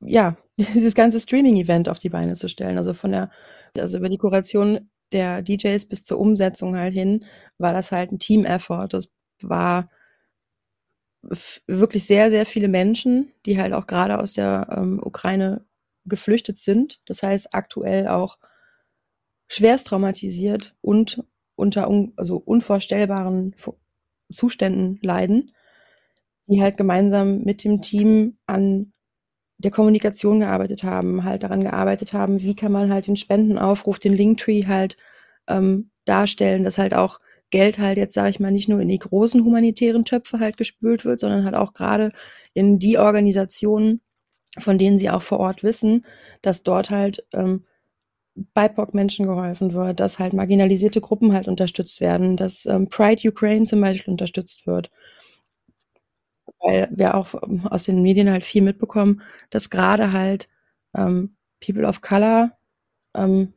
[0.00, 0.36] ja,
[0.74, 2.78] dieses ganze Streaming-Event auf die Beine zu stellen.
[2.78, 3.30] Also von der,
[3.78, 7.24] also über die Kuration der DJs bis zur Umsetzung halt hin,
[7.58, 8.88] war das halt ein Team-Effort.
[8.90, 9.08] Das
[9.42, 9.90] war
[11.66, 15.64] wirklich sehr, sehr viele Menschen, die halt auch gerade aus der ähm, Ukraine
[16.04, 17.00] geflüchtet sind.
[17.04, 18.38] Das heißt, aktuell auch
[19.48, 21.24] schwerst traumatisiert und
[21.56, 23.54] unter un also unvorstellbaren
[24.30, 25.52] Zuständen leiden,
[26.48, 28.92] die halt gemeinsam mit dem Team an
[29.58, 34.12] der Kommunikation gearbeitet haben, halt daran gearbeitet haben, wie kann man halt den Spendenaufruf, den
[34.12, 34.96] Linktree halt
[35.48, 38.98] ähm, darstellen, dass halt auch Geld halt jetzt, sage ich mal, nicht nur in die
[38.98, 42.10] großen humanitären Töpfe halt gespült wird, sondern halt auch gerade
[42.54, 44.00] in die Organisationen,
[44.58, 46.04] von denen sie auch vor Ort wissen,
[46.42, 47.64] dass dort halt ähm,
[48.34, 53.80] BIPOC-Menschen geholfen wird, dass halt marginalisierte Gruppen halt unterstützt werden, dass ähm, Pride Ukraine zum
[53.80, 54.90] Beispiel unterstützt wird.
[56.66, 60.48] Weil wir auch ähm, aus den Medien halt viel mitbekommen, dass gerade halt
[60.94, 62.52] ähm, People of Color
[63.14, 63.54] ähm,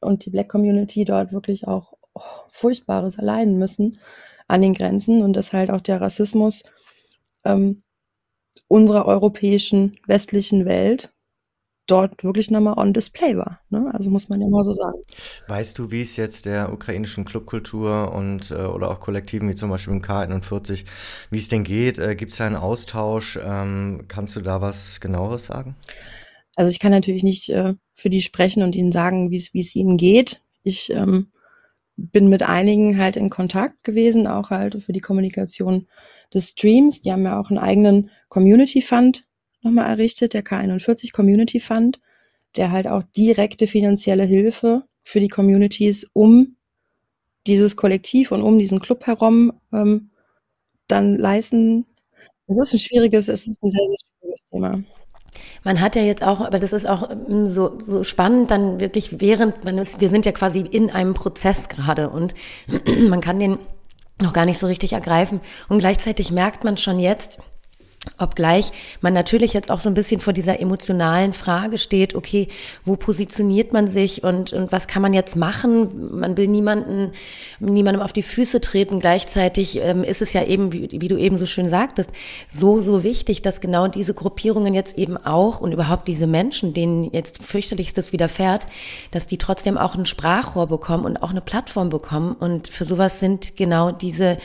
[0.00, 3.98] und die Black Community dort wirklich auch oh, Furchtbares erleiden müssen
[4.48, 6.64] an den Grenzen und dass halt auch der Rassismus
[7.44, 7.82] ähm,
[8.68, 11.14] unserer europäischen westlichen Welt
[11.86, 13.60] dort wirklich nochmal on display war.
[13.70, 13.90] Ne?
[13.92, 14.98] Also muss man ja mal so sagen.
[15.48, 19.70] Weißt du, wie es jetzt der ukrainischen Clubkultur und äh, oder auch Kollektiven wie zum
[19.70, 20.84] Beispiel im K41,
[21.30, 21.98] wie es denn geht?
[21.98, 23.38] Äh, Gibt es da einen Austausch?
[23.42, 25.76] Ähm, kannst du da was genaueres sagen?
[26.54, 29.96] Also ich kann natürlich nicht äh, für die sprechen und ihnen sagen, wie es ihnen
[29.96, 30.42] geht.
[30.62, 31.32] Ich ähm,
[31.96, 35.88] bin mit einigen halt in Kontakt gewesen, auch halt für die Kommunikation
[36.32, 37.00] des Streams.
[37.02, 39.24] Die haben ja auch einen eigenen Community Fund
[39.62, 42.00] nochmal errichtet, der K41 Community Fund,
[42.56, 46.56] der halt auch direkte finanzielle Hilfe für die Communities um
[47.46, 50.10] dieses Kollektiv und um diesen Club herum ähm,
[50.86, 51.86] dann leisten.
[52.46, 54.82] Es ist ein schwieriges, es ist ein sehr, schwieriges Thema.
[55.64, 59.20] Man hat ja jetzt auch, aber das ist auch ähm, so, so spannend, dann wirklich
[59.20, 62.34] während, man ist, wir sind ja quasi in einem Prozess gerade und
[63.08, 63.58] man kann den
[64.20, 65.40] noch gar nicht so richtig ergreifen.
[65.68, 67.40] Und gleichzeitig merkt man schon jetzt,
[68.18, 72.48] Obgleich man natürlich jetzt auch so ein bisschen vor dieser emotionalen Frage steht, okay,
[72.84, 76.18] wo positioniert man sich und, und was kann man jetzt machen?
[76.18, 77.12] Man will niemanden,
[77.60, 78.98] niemandem auf die Füße treten.
[78.98, 82.10] Gleichzeitig ähm, ist es ja eben, wie, wie du eben so schön sagtest,
[82.48, 87.04] so, so wichtig, dass genau diese Gruppierungen jetzt eben auch und überhaupt diese Menschen, denen
[87.12, 88.66] jetzt fürchterlichstes widerfährt,
[89.12, 92.32] dass die trotzdem auch ein Sprachrohr bekommen und auch eine Plattform bekommen.
[92.32, 94.38] Und für sowas sind genau diese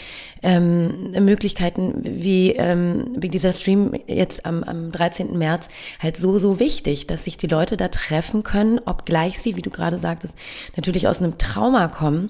[0.44, 5.38] ähm, Möglichkeiten wie, ähm, wie dieser Stream jetzt am, am 13.
[5.38, 9.62] März halt so, so wichtig, dass sich die Leute da treffen können, obgleich sie, wie
[9.62, 10.36] du gerade sagtest,
[10.76, 12.30] natürlich aus einem Trauma kommen.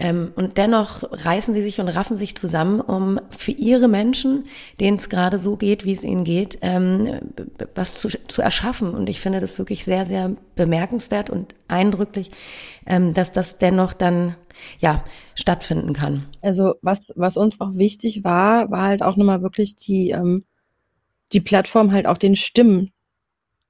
[0.00, 4.44] Ähm, und dennoch reißen sie sich und raffen sich zusammen, um für ihre Menschen,
[4.78, 7.20] denen es gerade so geht, wie es ihnen geht, ähm,
[7.74, 8.94] was zu, zu erschaffen.
[8.94, 12.30] Und ich finde das wirklich sehr, sehr bemerkenswert und eindrücklich,
[12.86, 14.36] ähm, dass das dennoch dann
[14.80, 15.04] ja,
[15.34, 16.26] stattfinden kann.
[16.42, 20.44] Also was, was uns auch wichtig war, war halt auch nochmal wirklich die, ähm,
[21.32, 22.90] die Plattform halt auch den Stimmen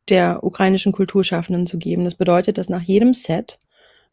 [0.09, 2.05] der ukrainischen Kulturschaffenden zu geben.
[2.05, 3.59] Das bedeutet, dass nach jedem Set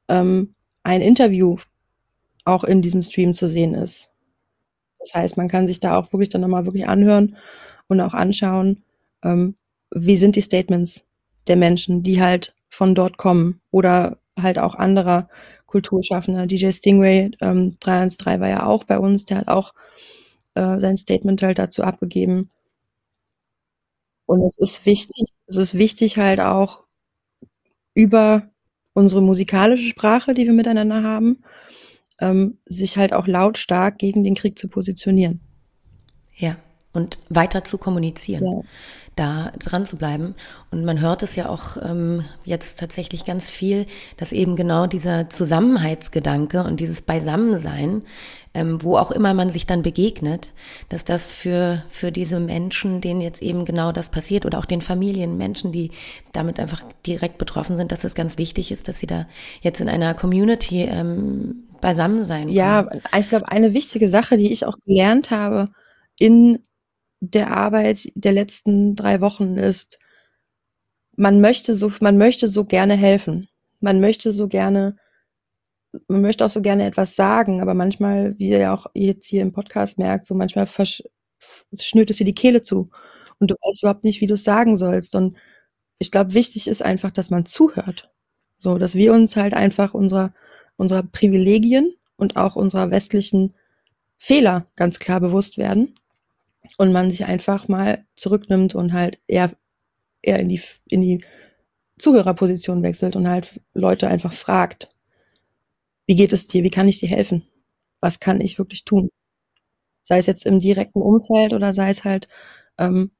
[0.08, 1.58] ähm, ein Interview
[2.44, 4.10] auch in diesem Stream zu sehen ist.
[5.00, 7.38] Das heißt, man kann sich da auch wirklich dann nochmal wirklich anhören
[7.88, 8.84] und auch anschauen,
[9.24, 9.56] ähm,
[9.92, 11.06] wie sind die Statements
[11.48, 15.30] der Menschen, die halt von dort kommen oder halt auch anderer
[15.68, 16.48] Kulturschaffender.
[16.48, 19.74] DJ Stingray ähm, 313 war ja auch bei uns, der hat auch
[20.56, 22.50] äh, sein Statement halt dazu abgegeben.
[24.26, 26.84] Und es ist wichtig, es ist wichtig halt auch
[27.94, 28.50] über
[28.94, 31.44] unsere musikalische Sprache, die wir miteinander haben,
[32.20, 35.42] ähm, sich halt auch lautstark gegen den Krieg zu positionieren.
[36.34, 36.58] Ja.
[36.96, 38.46] Und weiter zu kommunizieren.
[38.46, 38.62] Ja
[39.16, 40.36] da dran zu bleiben.
[40.72, 43.86] Und man hört es ja auch ähm, jetzt tatsächlich ganz viel,
[44.18, 48.04] dass eben genau dieser Zusammenhaltsgedanke und dieses Beisammensein,
[48.54, 50.52] ähm, wo auch immer man sich dann begegnet,
[50.90, 54.82] dass das für, für diese Menschen, denen jetzt eben genau das passiert oder auch den
[54.82, 55.92] Familien, Menschen, die
[56.34, 59.28] damit einfach direkt betroffen sind, dass es ganz wichtig ist, dass sie da
[59.62, 62.56] jetzt in einer Community ähm, beisammen sein können.
[62.56, 65.70] Ja, ich glaube, eine wichtige Sache, die ich auch gelernt habe
[66.18, 66.60] in
[67.32, 70.00] der Arbeit der letzten drei Wochen ist,
[71.16, 73.48] man möchte so, man möchte so gerne helfen.
[73.80, 74.98] Man möchte so gerne,
[76.08, 79.42] man möchte auch so gerne etwas sagen, aber manchmal, wie ihr ja auch jetzt hier
[79.42, 80.68] im Podcast merkt, so manchmal
[81.80, 82.90] schnürt es dir die Kehle zu
[83.40, 85.16] und du weißt überhaupt nicht, wie du es sagen sollst.
[85.16, 85.38] Und
[86.00, 88.12] ich glaube, wichtig ist einfach, dass man zuhört.
[88.58, 90.34] So, dass wir uns halt einfach unserer,
[90.78, 93.54] unserer Privilegien und auch unserer westlichen
[94.18, 95.96] Fehler ganz klar bewusst werden
[96.78, 99.52] und man sich einfach mal zurücknimmt und halt eher,
[100.22, 101.24] eher in die, in die
[101.98, 104.90] Zuhörerposition wechselt und halt Leute einfach fragt,
[106.08, 106.64] wie geht es dir?
[106.64, 107.48] Wie kann ich dir helfen?
[108.02, 109.10] Was kann ich wirklich tun?
[110.04, 112.28] Sei es jetzt im direkten Umfeld oder sei es halt
[112.78, 113.12] ähm,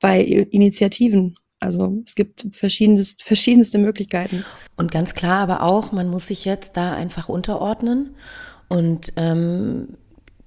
[0.00, 1.36] bei Initiativen.
[1.60, 4.44] Also es gibt verschiedenste, verschiedenste Möglichkeiten.
[4.76, 8.14] Und ganz klar aber auch, man muss sich jetzt da einfach unterordnen
[8.68, 9.98] und ähm,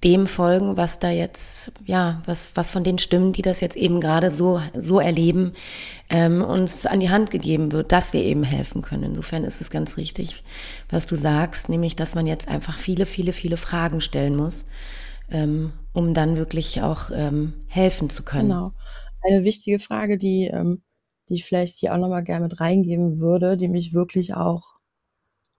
[0.04, 4.00] dem folgen, was da jetzt, ja, was, was von den Stimmen, die das jetzt eben
[4.00, 5.52] gerade so, so erleben,
[6.10, 9.04] ähm, uns an die Hand gegeben wird, dass wir eben helfen können.
[9.04, 10.42] Insofern ist es ganz richtig,
[10.88, 14.66] was du sagst, nämlich, dass man jetzt einfach viele, viele, viele Fragen stellen muss,
[15.30, 18.48] ähm, um dann wirklich auch ähm, helfen zu können.
[18.48, 18.72] Genau.
[19.22, 20.82] Eine wichtige Frage, die, ähm,
[21.28, 24.62] die ich vielleicht hier auch nochmal gerne mit reingeben würde, die mich wirklich auch,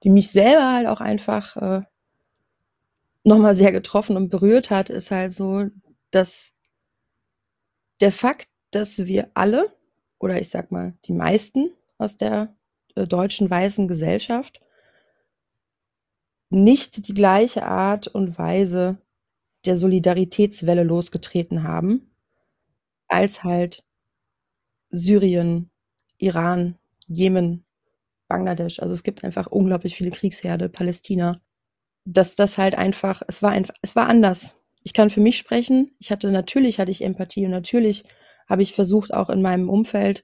[0.03, 1.81] die mich selber halt auch einfach äh,
[3.23, 5.65] nochmal sehr getroffen und berührt hat, ist halt so,
[6.11, 6.53] dass
[8.01, 9.71] der Fakt, dass wir alle,
[10.19, 12.55] oder ich sag mal die meisten aus der
[12.95, 14.59] äh, deutschen weißen Gesellschaft,
[16.49, 18.97] nicht die gleiche Art und Weise
[19.65, 22.11] der Solidaritätswelle losgetreten haben,
[23.07, 23.83] als halt
[24.91, 25.71] Syrien,
[26.17, 27.65] Iran, Jemen,
[28.27, 28.79] Bangladesch.
[28.79, 31.41] Also es gibt einfach unglaublich viele Kriegsherde, Palästina
[32.05, 34.55] dass das halt einfach, es war einfach, es war anders.
[34.83, 35.95] Ich kann für mich sprechen.
[35.99, 38.03] Ich hatte, natürlich hatte ich Empathie und natürlich
[38.47, 40.23] habe ich versucht, auch in meinem Umfeld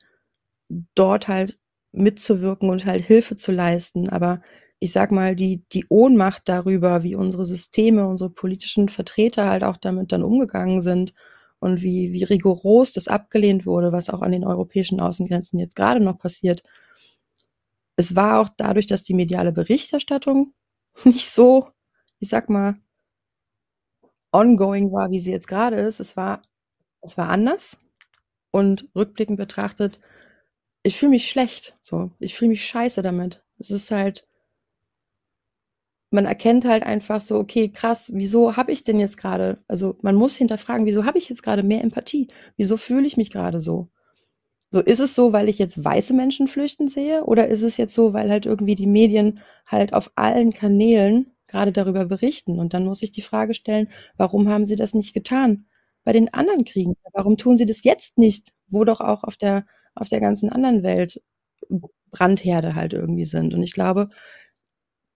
[0.95, 1.57] dort halt
[1.91, 4.09] mitzuwirken und halt Hilfe zu leisten.
[4.09, 4.41] Aber
[4.79, 9.77] ich sag mal, die, die Ohnmacht darüber, wie unsere Systeme, unsere politischen Vertreter halt auch
[9.77, 11.13] damit dann umgegangen sind
[11.59, 16.03] und wie, wie rigoros das abgelehnt wurde, was auch an den europäischen Außengrenzen jetzt gerade
[16.03, 16.63] noch passiert.
[17.97, 20.53] Es war auch dadurch, dass die mediale Berichterstattung
[21.03, 21.69] nicht so,
[22.19, 22.75] ich sag mal,
[24.31, 25.99] ongoing war, wie sie jetzt gerade ist.
[25.99, 26.41] Es war,
[27.01, 27.77] es war anders.
[28.51, 29.99] Und rückblickend betrachtet,
[30.83, 31.75] ich fühle mich schlecht.
[31.81, 33.43] So, ich fühle mich scheiße damit.
[33.59, 34.27] Es ist halt,
[36.11, 40.15] man erkennt halt einfach so, okay, krass, wieso habe ich denn jetzt gerade, also man
[40.15, 42.27] muss hinterfragen, wieso habe ich jetzt gerade mehr Empathie?
[42.57, 43.89] Wieso fühle ich mich gerade so?
[44.71, 47.23] So, ist es so, weil ich jetzt weiße Menschen flüchten sehe?
[47.25, 51.71] Oder ist es jetzt so, weil halt irgendwie die Medien halt auf allen Kanälen gerade
[51.71, 52.59] darüber berichten?
[52.59, 55.65] Und dann muss ich die Frage stellen, warum haben sie das nicht getan
[56.03, 56.93] bei den anderen Kriegen?
[57.13, 60.83] Warum tun sie das jetzt nicht, wo doch auch auf der, auf der ganzen anderen
[60.83, 61.19] Welt
[62.11, 63.53] Brandherde halt irgendwie sind?
[63.55, 64.09] Und ich glaube,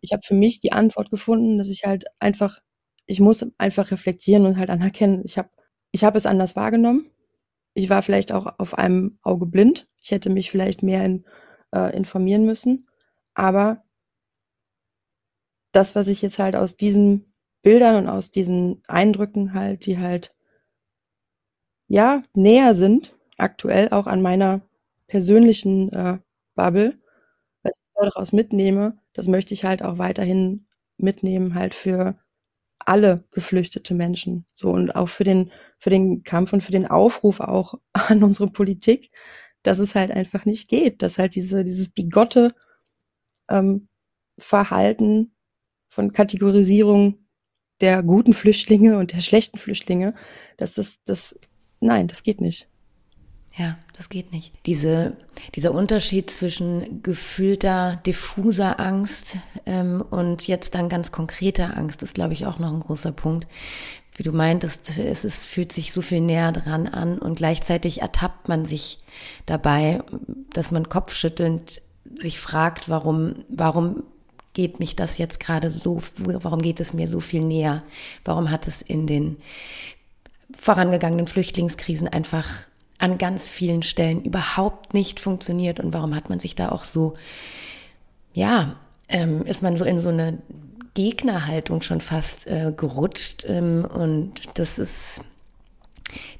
[0.01, 2.59] ich habe für mich die Antwort gefunden, dass ich halt einfach,
[3.05, 5.49] ich muss einfach reflektieren und halt anerkennen, ich habe
[5.91, 7.09] ich hab es anders wahrgenommen
[7.73, 9.87] ich war vielleicht auch auf einem Auge blind.
[10.01, 11.25] Ich hätte mich vielleicht mehr in,
[11.73, 12.87] äh, informieren müssen.
[13.33, 13.83] Aber
[15.73, 17.33] das, was ich jetzt halt aus diesen
[17.63, 20.33] Bildern und aus diesen Eindrücken halt, die halt
[21.87, 24.61] ja näher sind, aktuell auch an meiner
[25.07, 26.19] persönlichen äh,
[26.55, 26.99] Bubble,
[27.63, 30.65] was ich daraus mitnehme, das möchte ich halt auch weiterhin
[30.97, 32.17] mitnehmen, halt für
[32.85, 34.45] alle geflüchtete Menschen.
[34.53, 38.49] So und auch für den, für den Kampf und für den Aufruf auch an unsere
[38.49, 39.11] Politik,
[39.63, 42.53] dass es halt einfach nicht geht, dass halt diese, dieses bigotte
[43.49, 43.87] ähm,
[44.37, 45.33] Verhalten
[45.87, 47.19] von Kategorisierung
[47.81, 50.13] der guten Flüchtlinge und der schlechten Flüchtlinge,
[50.57, 51.35] dass das, das,
[51.79, 52.69] nein, das geht nicht.
[53.55, 54.51] Ja, das geht nicht.
[54.65, 55.15] Diese,
[55.53, 59.37] dieser Unterschied zwischen gefühlter, diffuser Angst
[59.67, 63.47] ähm, und jetzt dann ganz konkreter Angst ist, glaube ich, auch noch ein großer Punkt.
[64.15, 68.47] Wie du meintest, es ist, fühlt sich so viel näher dran an und gleichzeitig ertappt
[68.47, 68.99] man sich
[69.45, 70.01] dabei,
[70.53, 71.81] dass man kopfschüttelnd
[72.19, 74.03] sich fragt, warum, warum
[74.53, 77.83] geht mich das jetzt gerade so, warum geht es mir so viel näher?
[78.23, 79.37] Warum hat es in den
[80.55, 82.67] vorangegangenen Flüchtlingskrisen einfach
[82.99, 85.79] an ganz vielen Stellen überhaupt nicht funktioniert.
[85.79, 87.15] Und warum hat man sich da auch so,
[88.33, 88.75] ja,
[89.09, 90.37] ähm, ist man so in so eine
[90.93, 95.21] Gegnerhaltung schon fast äh, gerutscht ähm, und das ist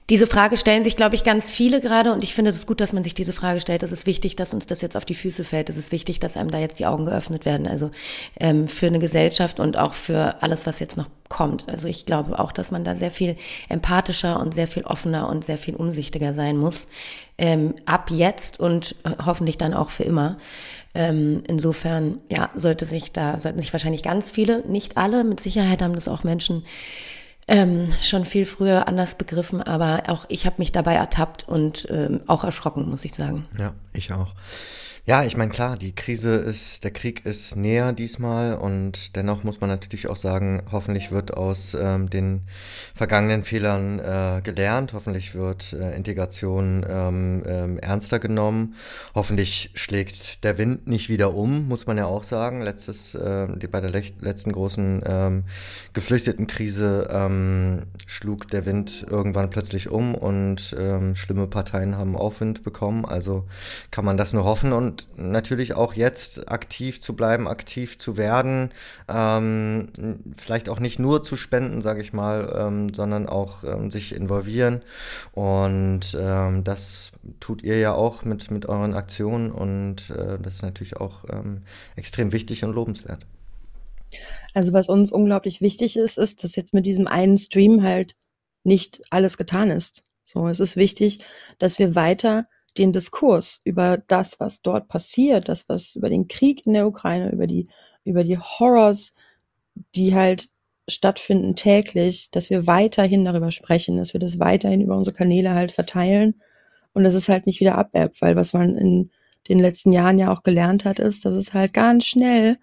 [0.09, 2.81] diese Frage stellen sich, glaube ich, ganz viele gerade und ich finde es das gut,
[2.81, 3.83] dass man sich diese Frage stellt.
[3.83, 5.69] Es ist wichtig, dass uns das jetzt auf die Füße fällt.
[5.69, 7.67] Es ist wichtig, dass einem da jetzt die Augen geöffnet werden.
[7.67, 7.89] Also
[8.39, 11.69] ähm, für eine Gesellschaft und auch für alles, was jetzt noch kommt.
[11.69, 13.37] Also ich glaube auch, dass man da sehr viel
[13.69, 16.89] empathischer und sehr viel offener und sehr viel umsichtiger sein muss.
[17.37, 20.37] Ähm, ab jetzt und äh, hoffentlich dann auch für immer.
[20.93, 25.81] Ähm, insofern, ja, sollte sich da, sollten sich wahrscheinlich ganz viele, nicht alle, mit Sicherheit
[25.81, 26.63] haben das auch Menschen
[27.47, 32.21] ähm, schon viel früher anders begriffen, aber auch ich habe mich dabei ertappt und ähm,
[32.27, 33.45] auch erschrocken, muss ich sagen.
[33.57, 34.33] Ja, ich auch.
[35.05, 39.59] Ja, ich meine, klar, die Krise ist, der Krieg ist näher diesmal und dennoch muss
[39.59, 42.43] man natürlich auch sagen, hoffentlich wird aus ähm, den
[42.95, 48.75] vergangenen Fehlern äh, gelernt, hoffentlich wird äh, Integration ähm, ähm, ernster genommen,
[49.13, 52.61] hoffentlich schlägt der Wind nicht wieder um, muss man ja auch sagen.
[52.61, 55.43] Letztes, äh, die, bei der letzten großen ähm,
[55.91, 63.03] Geflüchtetenkrise ähm, schlug der Wind irgendwann plötzlich um und ähm, schlimme Parteien haben Aufwind bekommen,
[63.03, 63.43] also
[63.91, 68.17] kann man das nur hoffen und und natürlich auch jetzt aktiv zu bleiben, aktiv zu
[68.17, 68.71] werden,
[69.07, 69.87] ähm,
[70.37, 74.83] vielleicht auch nicht nur zu spenden, sage ich mal, ähm, sondern auch ähm, sich involvieren.
[75.31, 80.61] Und ähm, das tut ihr ja auch mit, mit euren Aktionen und äh, das ist
[80.61, 81.63] natürlich auch ähm,
[81.95, 83.25] extrem wichtig und lobenswert.
[84.53, 88.15] Also was uns unglaublich wichtig ist, ist, dass jetzt mit diesem einen Stream halt
[88.63, 90.03] nicht alles getan ist.
[90.23, 91.19] So, es ist wichtig,
[91.57, 92.47] dass wir weiter
[92.77, 97.31] den Diskurs über das, was dort passiert, das, was über den Krieg in der Ukraine,
[97.31, 97.67] über die,
[98.03, 99.13] über die Horrors,
[99.95, 100.49] die halt
[100.87, 105.71] stattfinden täglich, dass wir weiterhin darüber sprechen, dass wir das weiterhin über unsere Kanäle halt
[105.71, 106.41] verteilen
[106.93, 109.09] und dass es halt nicht wieder abebbt, weil was man in
[109.47, 112.57] den letzten Jahren ja auch gelernt hat, ist, dass es halt ganz schnell,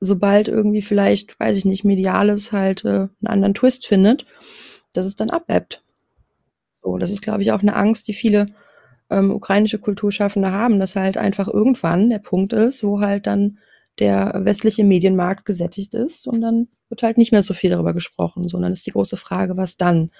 [0.00, 4.26] sobald irgendwie vielleicht, weiß ich nicht, mediales halt äh, einen anderen Twist findet,
[4.92, 5.82] dass es dann abebbt.
[6.72, 8.46] So, das ist, glaube ich, auch eine Angst, die viele
[9.10, 13.58] ähm, ukrainische Kulturschaffende haben, dass halt einfach irgendwann der Punkt ist, wo halt dann
[13.98, 18.48] der westliche Medienmarkt gesättigt ist und dann wird halt nicht mehr so viel darüber gesprochen,
[18.48, 20.10] sondern ist die große Frage, was dann?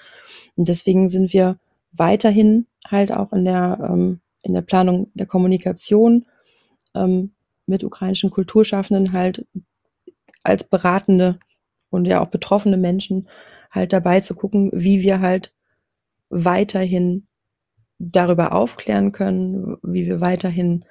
[0.55, 1.57] Und deswegen sind wir
[1.91, 6.25] weiterhin halt auch in der, ähm, in der Planung der Kommunikation
[6.95, 7.31] ähm,
[7.65, 9.45] mit ukrainischen Kulturschaffenden halt
[10.43, 11.39] als beratende
[11.89, 13.27] und ja auch betroffene Menschen
[13.69, 15.53] halt dabei zu gucken, wie wir halt
[16.29, 17.27] weiterhin
[18.09, 20.85] darüber aufklären können, wie wir weiterhin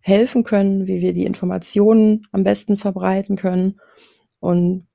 [0.00, 3.80] helfen können, wie wir die Informationen am besten verbreiten können
[4.40, 4.86] und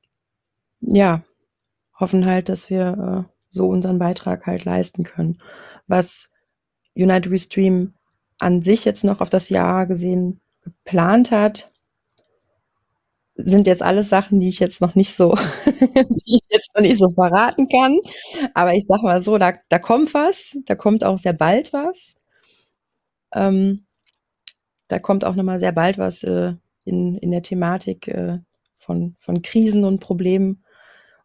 [0.81, 1.23] ja,
[1.99, 5.41] hoffen halt, dass wir äh, so unseren Beitrag halt leisten können.
[5.87, 6.31] Was
[6.95, 7.93] United We Stream
[8.39, 11.71] an sich jetzt noch auf das Jahr gesehen geplant hat,
[13.35, 16.97] sind jetzt alles Sachen, die ich jetzt noch nicht so, die ich jetzt noch nicht
[16.99, 17.97] so verraten kann.
[18.53, 22.15] Aber ich sag mal so, da, da kommt was, da kommt auch sehr bald was.
[23.33, 23.85] Ähm,
[24.87, 26.53] da kommt auch nochmal sehr bald was äh,
[26.85, 28.39] in, in der Thematik äh,
[28.77, 30.63] von, von Krisen und Problemen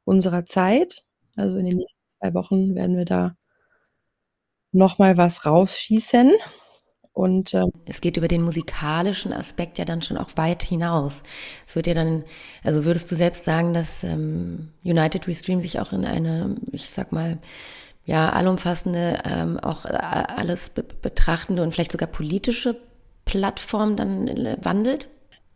[0.05, 1.05] unserer Zeit.
[1.37, 3.37] Also in den nächsten zwei Wochen werden wir da
[4.73, 6.33] nochmal was rausschießen.
[7.19, 11.25] Und äh, es geht über den musikalischen Aspekt ja dann schon auch weit hinaus.
[11.67, 12.23] Es wird ja dann,
[12.63, 17.11] also würdest du selbst sagen, dass ähm, United Restream sich auch in eine, ich sag
[17.11, 17.39] mal,
[18.05, 22.77] ja, allumfassende, ähm, auch äh, alles be betrachtende und vielleicht sogar politische
[23.25, 25.09] Plattform dann äh, wandelt?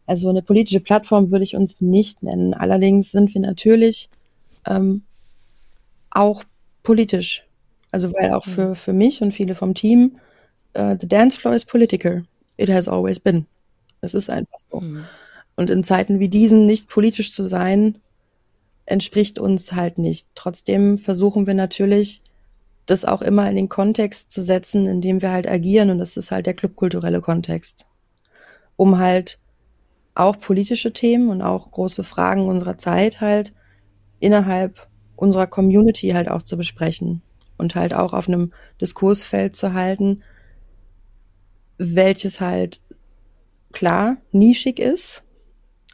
[0.05, 2.55] Also eine politische Plattform würde ich uns nicht nennen.
[2.55, 4.11] Allerdings sind wir natürlich
[4.67, 5.05] ähm,
[6.11, 6.43] auch
[6.83, 7.45] politisch.
[7.93, 8.75] Also weil auch für, mhm.
[8.75, 10.17] für mich und viele vom Team
[10.77, 12.25] uh, the dance floor is political.
[12.57, 13.47] It has always been.
[14.01, 14.81] Es ist einfach so.
[14.81, 15.05] Mhm.
[15.57, 17.99] Und in Zeiten wie diesen nicht politisch zu sein,
[18.87, 20.27] entspricht uns halt nicht.
[20.35, 22.23] Trotzdem versuchen wir natürlich,
[22.87, 25.91] das auch immer in den Kontext zu setzen, in dem wir halt agieren.
[25.91, 27.87] Und das ist halt der clubkulturelle Kontext.
[28.77, 29.39] Um halt
[30.15, 33.53] auch politische Themen und auch große Fragen unserer Zeit halt
[34.21, 37.23] innerhalb unserer Community halt auch zu besprechen
[37.57, 40.23] und halt auch auf einem Diskursfeld zu halten,
[41.83, 42.81] welches halt
[43.73, 45.25] klar nischig ist,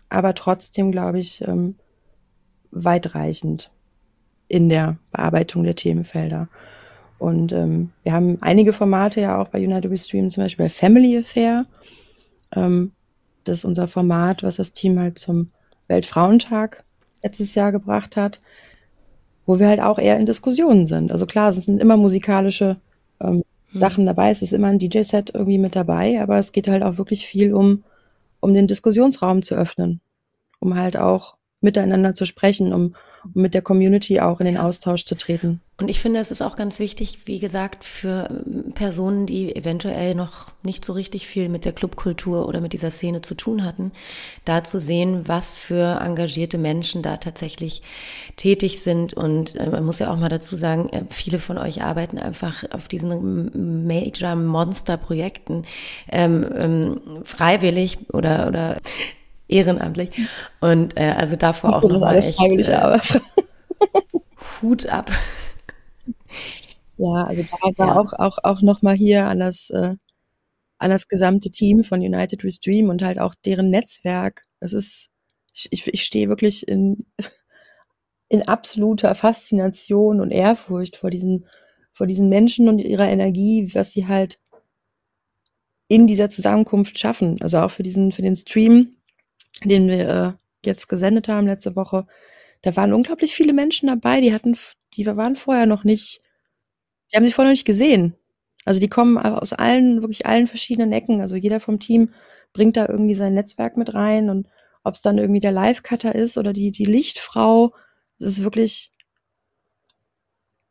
[0.09, 1.77] aber trotzdem, glaube ich, ähm,
[2.71, 3.71] weitreichend
[4.49, 6.49] in der Bearbeitung der Themenfelder.
[7.19, 10.71] Und ähm, wir haben einige Formate ja auch bei United We Stream, zum Beispiel bei
[10.71, 11.65] Family Affair.
[12.55, 12.93] Ähm,
[13.45, 15.51] das ist unser Format, was das Team halt zum
[15.89, 16.85] Weltfrauentag
[17.23, 18.41] letztes Jahr gebracht hat,
[19.47, 21.11] wo wir halt auch eher in Diskussionen sind.
[21.11, 22.77] Also klar, es sind immer musikalische
[23.21, 23.43] ähm,
[23.73, 23.79] mhm.
[23.79, 26.99] Sachen dabei, es ist immer ein DJ-Set irgendwie mit dabei, aber es geht halt auch
[26.99, 27.85] wirklich viel um,
[28.41, 30.01] um den Diskussionsraum zu öffnen,
[30.61, 32.95] um halt auch miteinander zu sprechen, um,
[33.35, 35.61] um mit der Community auch in den Austausch zu treten.
[35.81, 40.17] Und ich finde, es ist auch ganz wichtig, wie gesagt, für ähm, Personen, die eventuell
[40.17, 43.93] noch nicht so richtig viel mit der Clubkultur oder mit dieser Szene zu tun hatten,
[44.45, 47.83] da zu sehen, was für engagierte Menschen da tatsächlich
[48.37, 49.15] tätig sind.
[49.15, 52.65] Und äh, man muss ja auch mal dazu sagen, äh, viele von euch arbeiten einfach
[52.73, 55.63] auf diesen Major Monster Projekten
[56.11, 58.79] ähm, ähm, freiwillig oder, oder
[59.49, 60.11] ehrenamtlich.
[60.61, 62.99] Und äh, also davor auch nochmal echt äh,
[64.63, 65.11] Hut ab.
[66.99, 67.97] Ja, also da, da ja.
[67.97, 69.95] auch, auch, auch nochmal hier an das, äh,
[70.79, 74.43] an das gesamte Team von United Restream und halt auch deren Netzwerk.
[74.61, 75.09] Es ist,
[75.55, 77.07] ich, ich, ich stehe wirklich in,
[78.29, 81.47] in absoluter Faszination und Ehrfurcht vor diesen,
[81.93, 84.41] vor diesen Menschen und ihrer Energie, was sie halt
[85.87, 87.41] in dieser Zusammenkunft schaffen.
[87.41, 88.98] Also auch für diesen, für den Stream,
[89.65, 90.33] den wir äh,
[90.67, 92.07] jetzt gesendet haben letzte Woche.
[92.63, 94.57] Da waren unglaublich viele Menschen dabei, die hatten,
[94.95, 96.21] die waren vorher noch nicht
[97.13, 98.15] die haben sich vorher noch nicht gesehen.
[98.65, 101.21] Also die kommen aus allen, wirklich allen verschiedenen Ecken.
[101.21, 102.13] Also jeder vom Team
[102.53, 104.49] bringt da irgendwie sein Netzwerk mit rein und
[104.85, 107.75] ob es dann irgendwie der Live-Cutter ist oder die, die Lichtfrau,
[108.19, 108.93] es ist wirklich,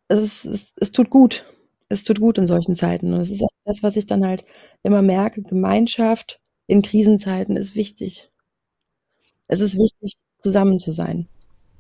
[0.08, 1.46] es, ist, es, es tut gut.
[1.90, 3.14] Es tut gut in solchen Zeiten.
[3.14, 4.44] Und es ist auch das, was ich dann halt
[4.84, 5.42] immer merke.
[5.42, 8.30] Gemeinschaft in Krisenzeiten ist wichtig.
[9.48, 11.28] Es ist wichtig, zusammen zu sein.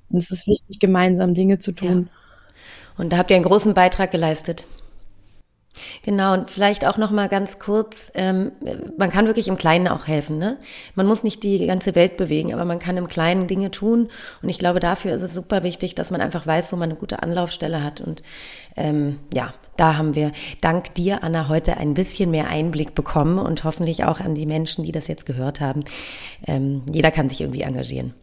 [0.09, 2.09] Und es ist wichtig, gemeinsam Dinge zu tun.
[2.09, 3.01] Ja.
[3.03, 4.65] Und da habt ihr einen großen Beitrag geleistet.
[6.03, 8.51] Genau, und vielleicht auch noch mal ganz kurz, ähm,
[8.97, 10.37] man kann wirklich im Kleinen auch helfen.
[10.37, 10.57] Ne?
[10.95, 14.09] Man muss nicht die ganze Welt bewegen, aber man kann im Kleinen Dinge tun.
[14.41, 16.99] Und ich glaube, dafür ist es super wichtig, dass man einfach weiß, wo man eine
[16.99, 18.01] gute Anlaufstelle hat.
[18.01, 18.23] Und
[18.75, 23.63] ähm, ja, da haben wir dank dir, Anna, heute ein bisschen mehr Einblick bekommen und
[23.63, 25.83] hoffentlich auch an die Menschen, die das jetzt gehört haben.
[26.45, 28.13] Ähm, jeder kann sich irgendwie engagieren.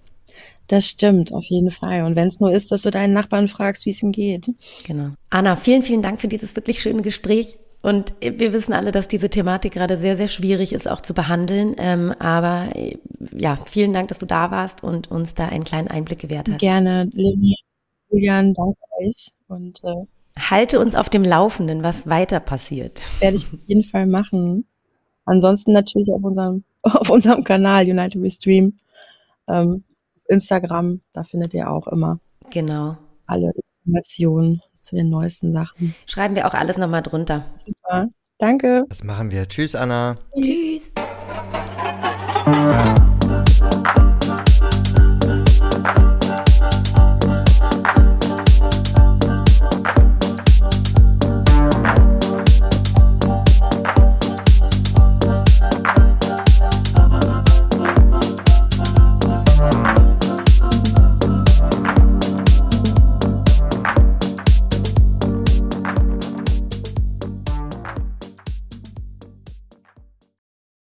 [0.67, 2.05] Das stimmt, auf jeden Fall.
[2.05, 4.51] Und wenn es nur ist, dass du deinen Nachbarn fragst, wie es ihm geht.
[4.87, 5.11] Genau.
[5.31, 7.59] Anna, vielen, vielen Dank für dieses wirklich schöne Gespräch.
[7.83, 11.75] Und wir wissen alle, dass diese Thematik gerade sehr, sehr schwierig ist, auch zu behandeln.
[11.77, 12.71] Ähm, aber
[13.37, 16.61] ja, vielen Dank, dass du da warst und uns da einen kleinen Einblick gewährt hast.
[16.61, 17.57] Gerne, Lilly,
[18.11, 19.33] Julian, danke euch.
[19.49, 20.07] Und äh,
[20.39, 23.03] halte uns auf dem Laufenden, was weiter passiert.
[23.21, 24.67] Werde ich auf jeden Fall machen.
[25.27, 28.79] Ansonsten natürlich auf unserem, auf unserem Kanal United We Stream.
[29.47, 29.85] Ähm,
[30.29, 32.19] Instagram, da findet ihr auch immer
[32.51, 32.97] genau
[33.27, 33.53] alle
[33.85, 35.95] Informationen zu den neuesten Sachen.
[36.07, 37.47] Schreiben wir auch alles nochmal drunter.
[37.57, 38.09] Super.
[38.39, 38.85] Danke.
[38.89, 39.49] Das machen wir.
[39.49, 40.17] Tschüss, Anna.
[40.35, 40.93] Tschüss.
[42.45, 42.95] Tschüss.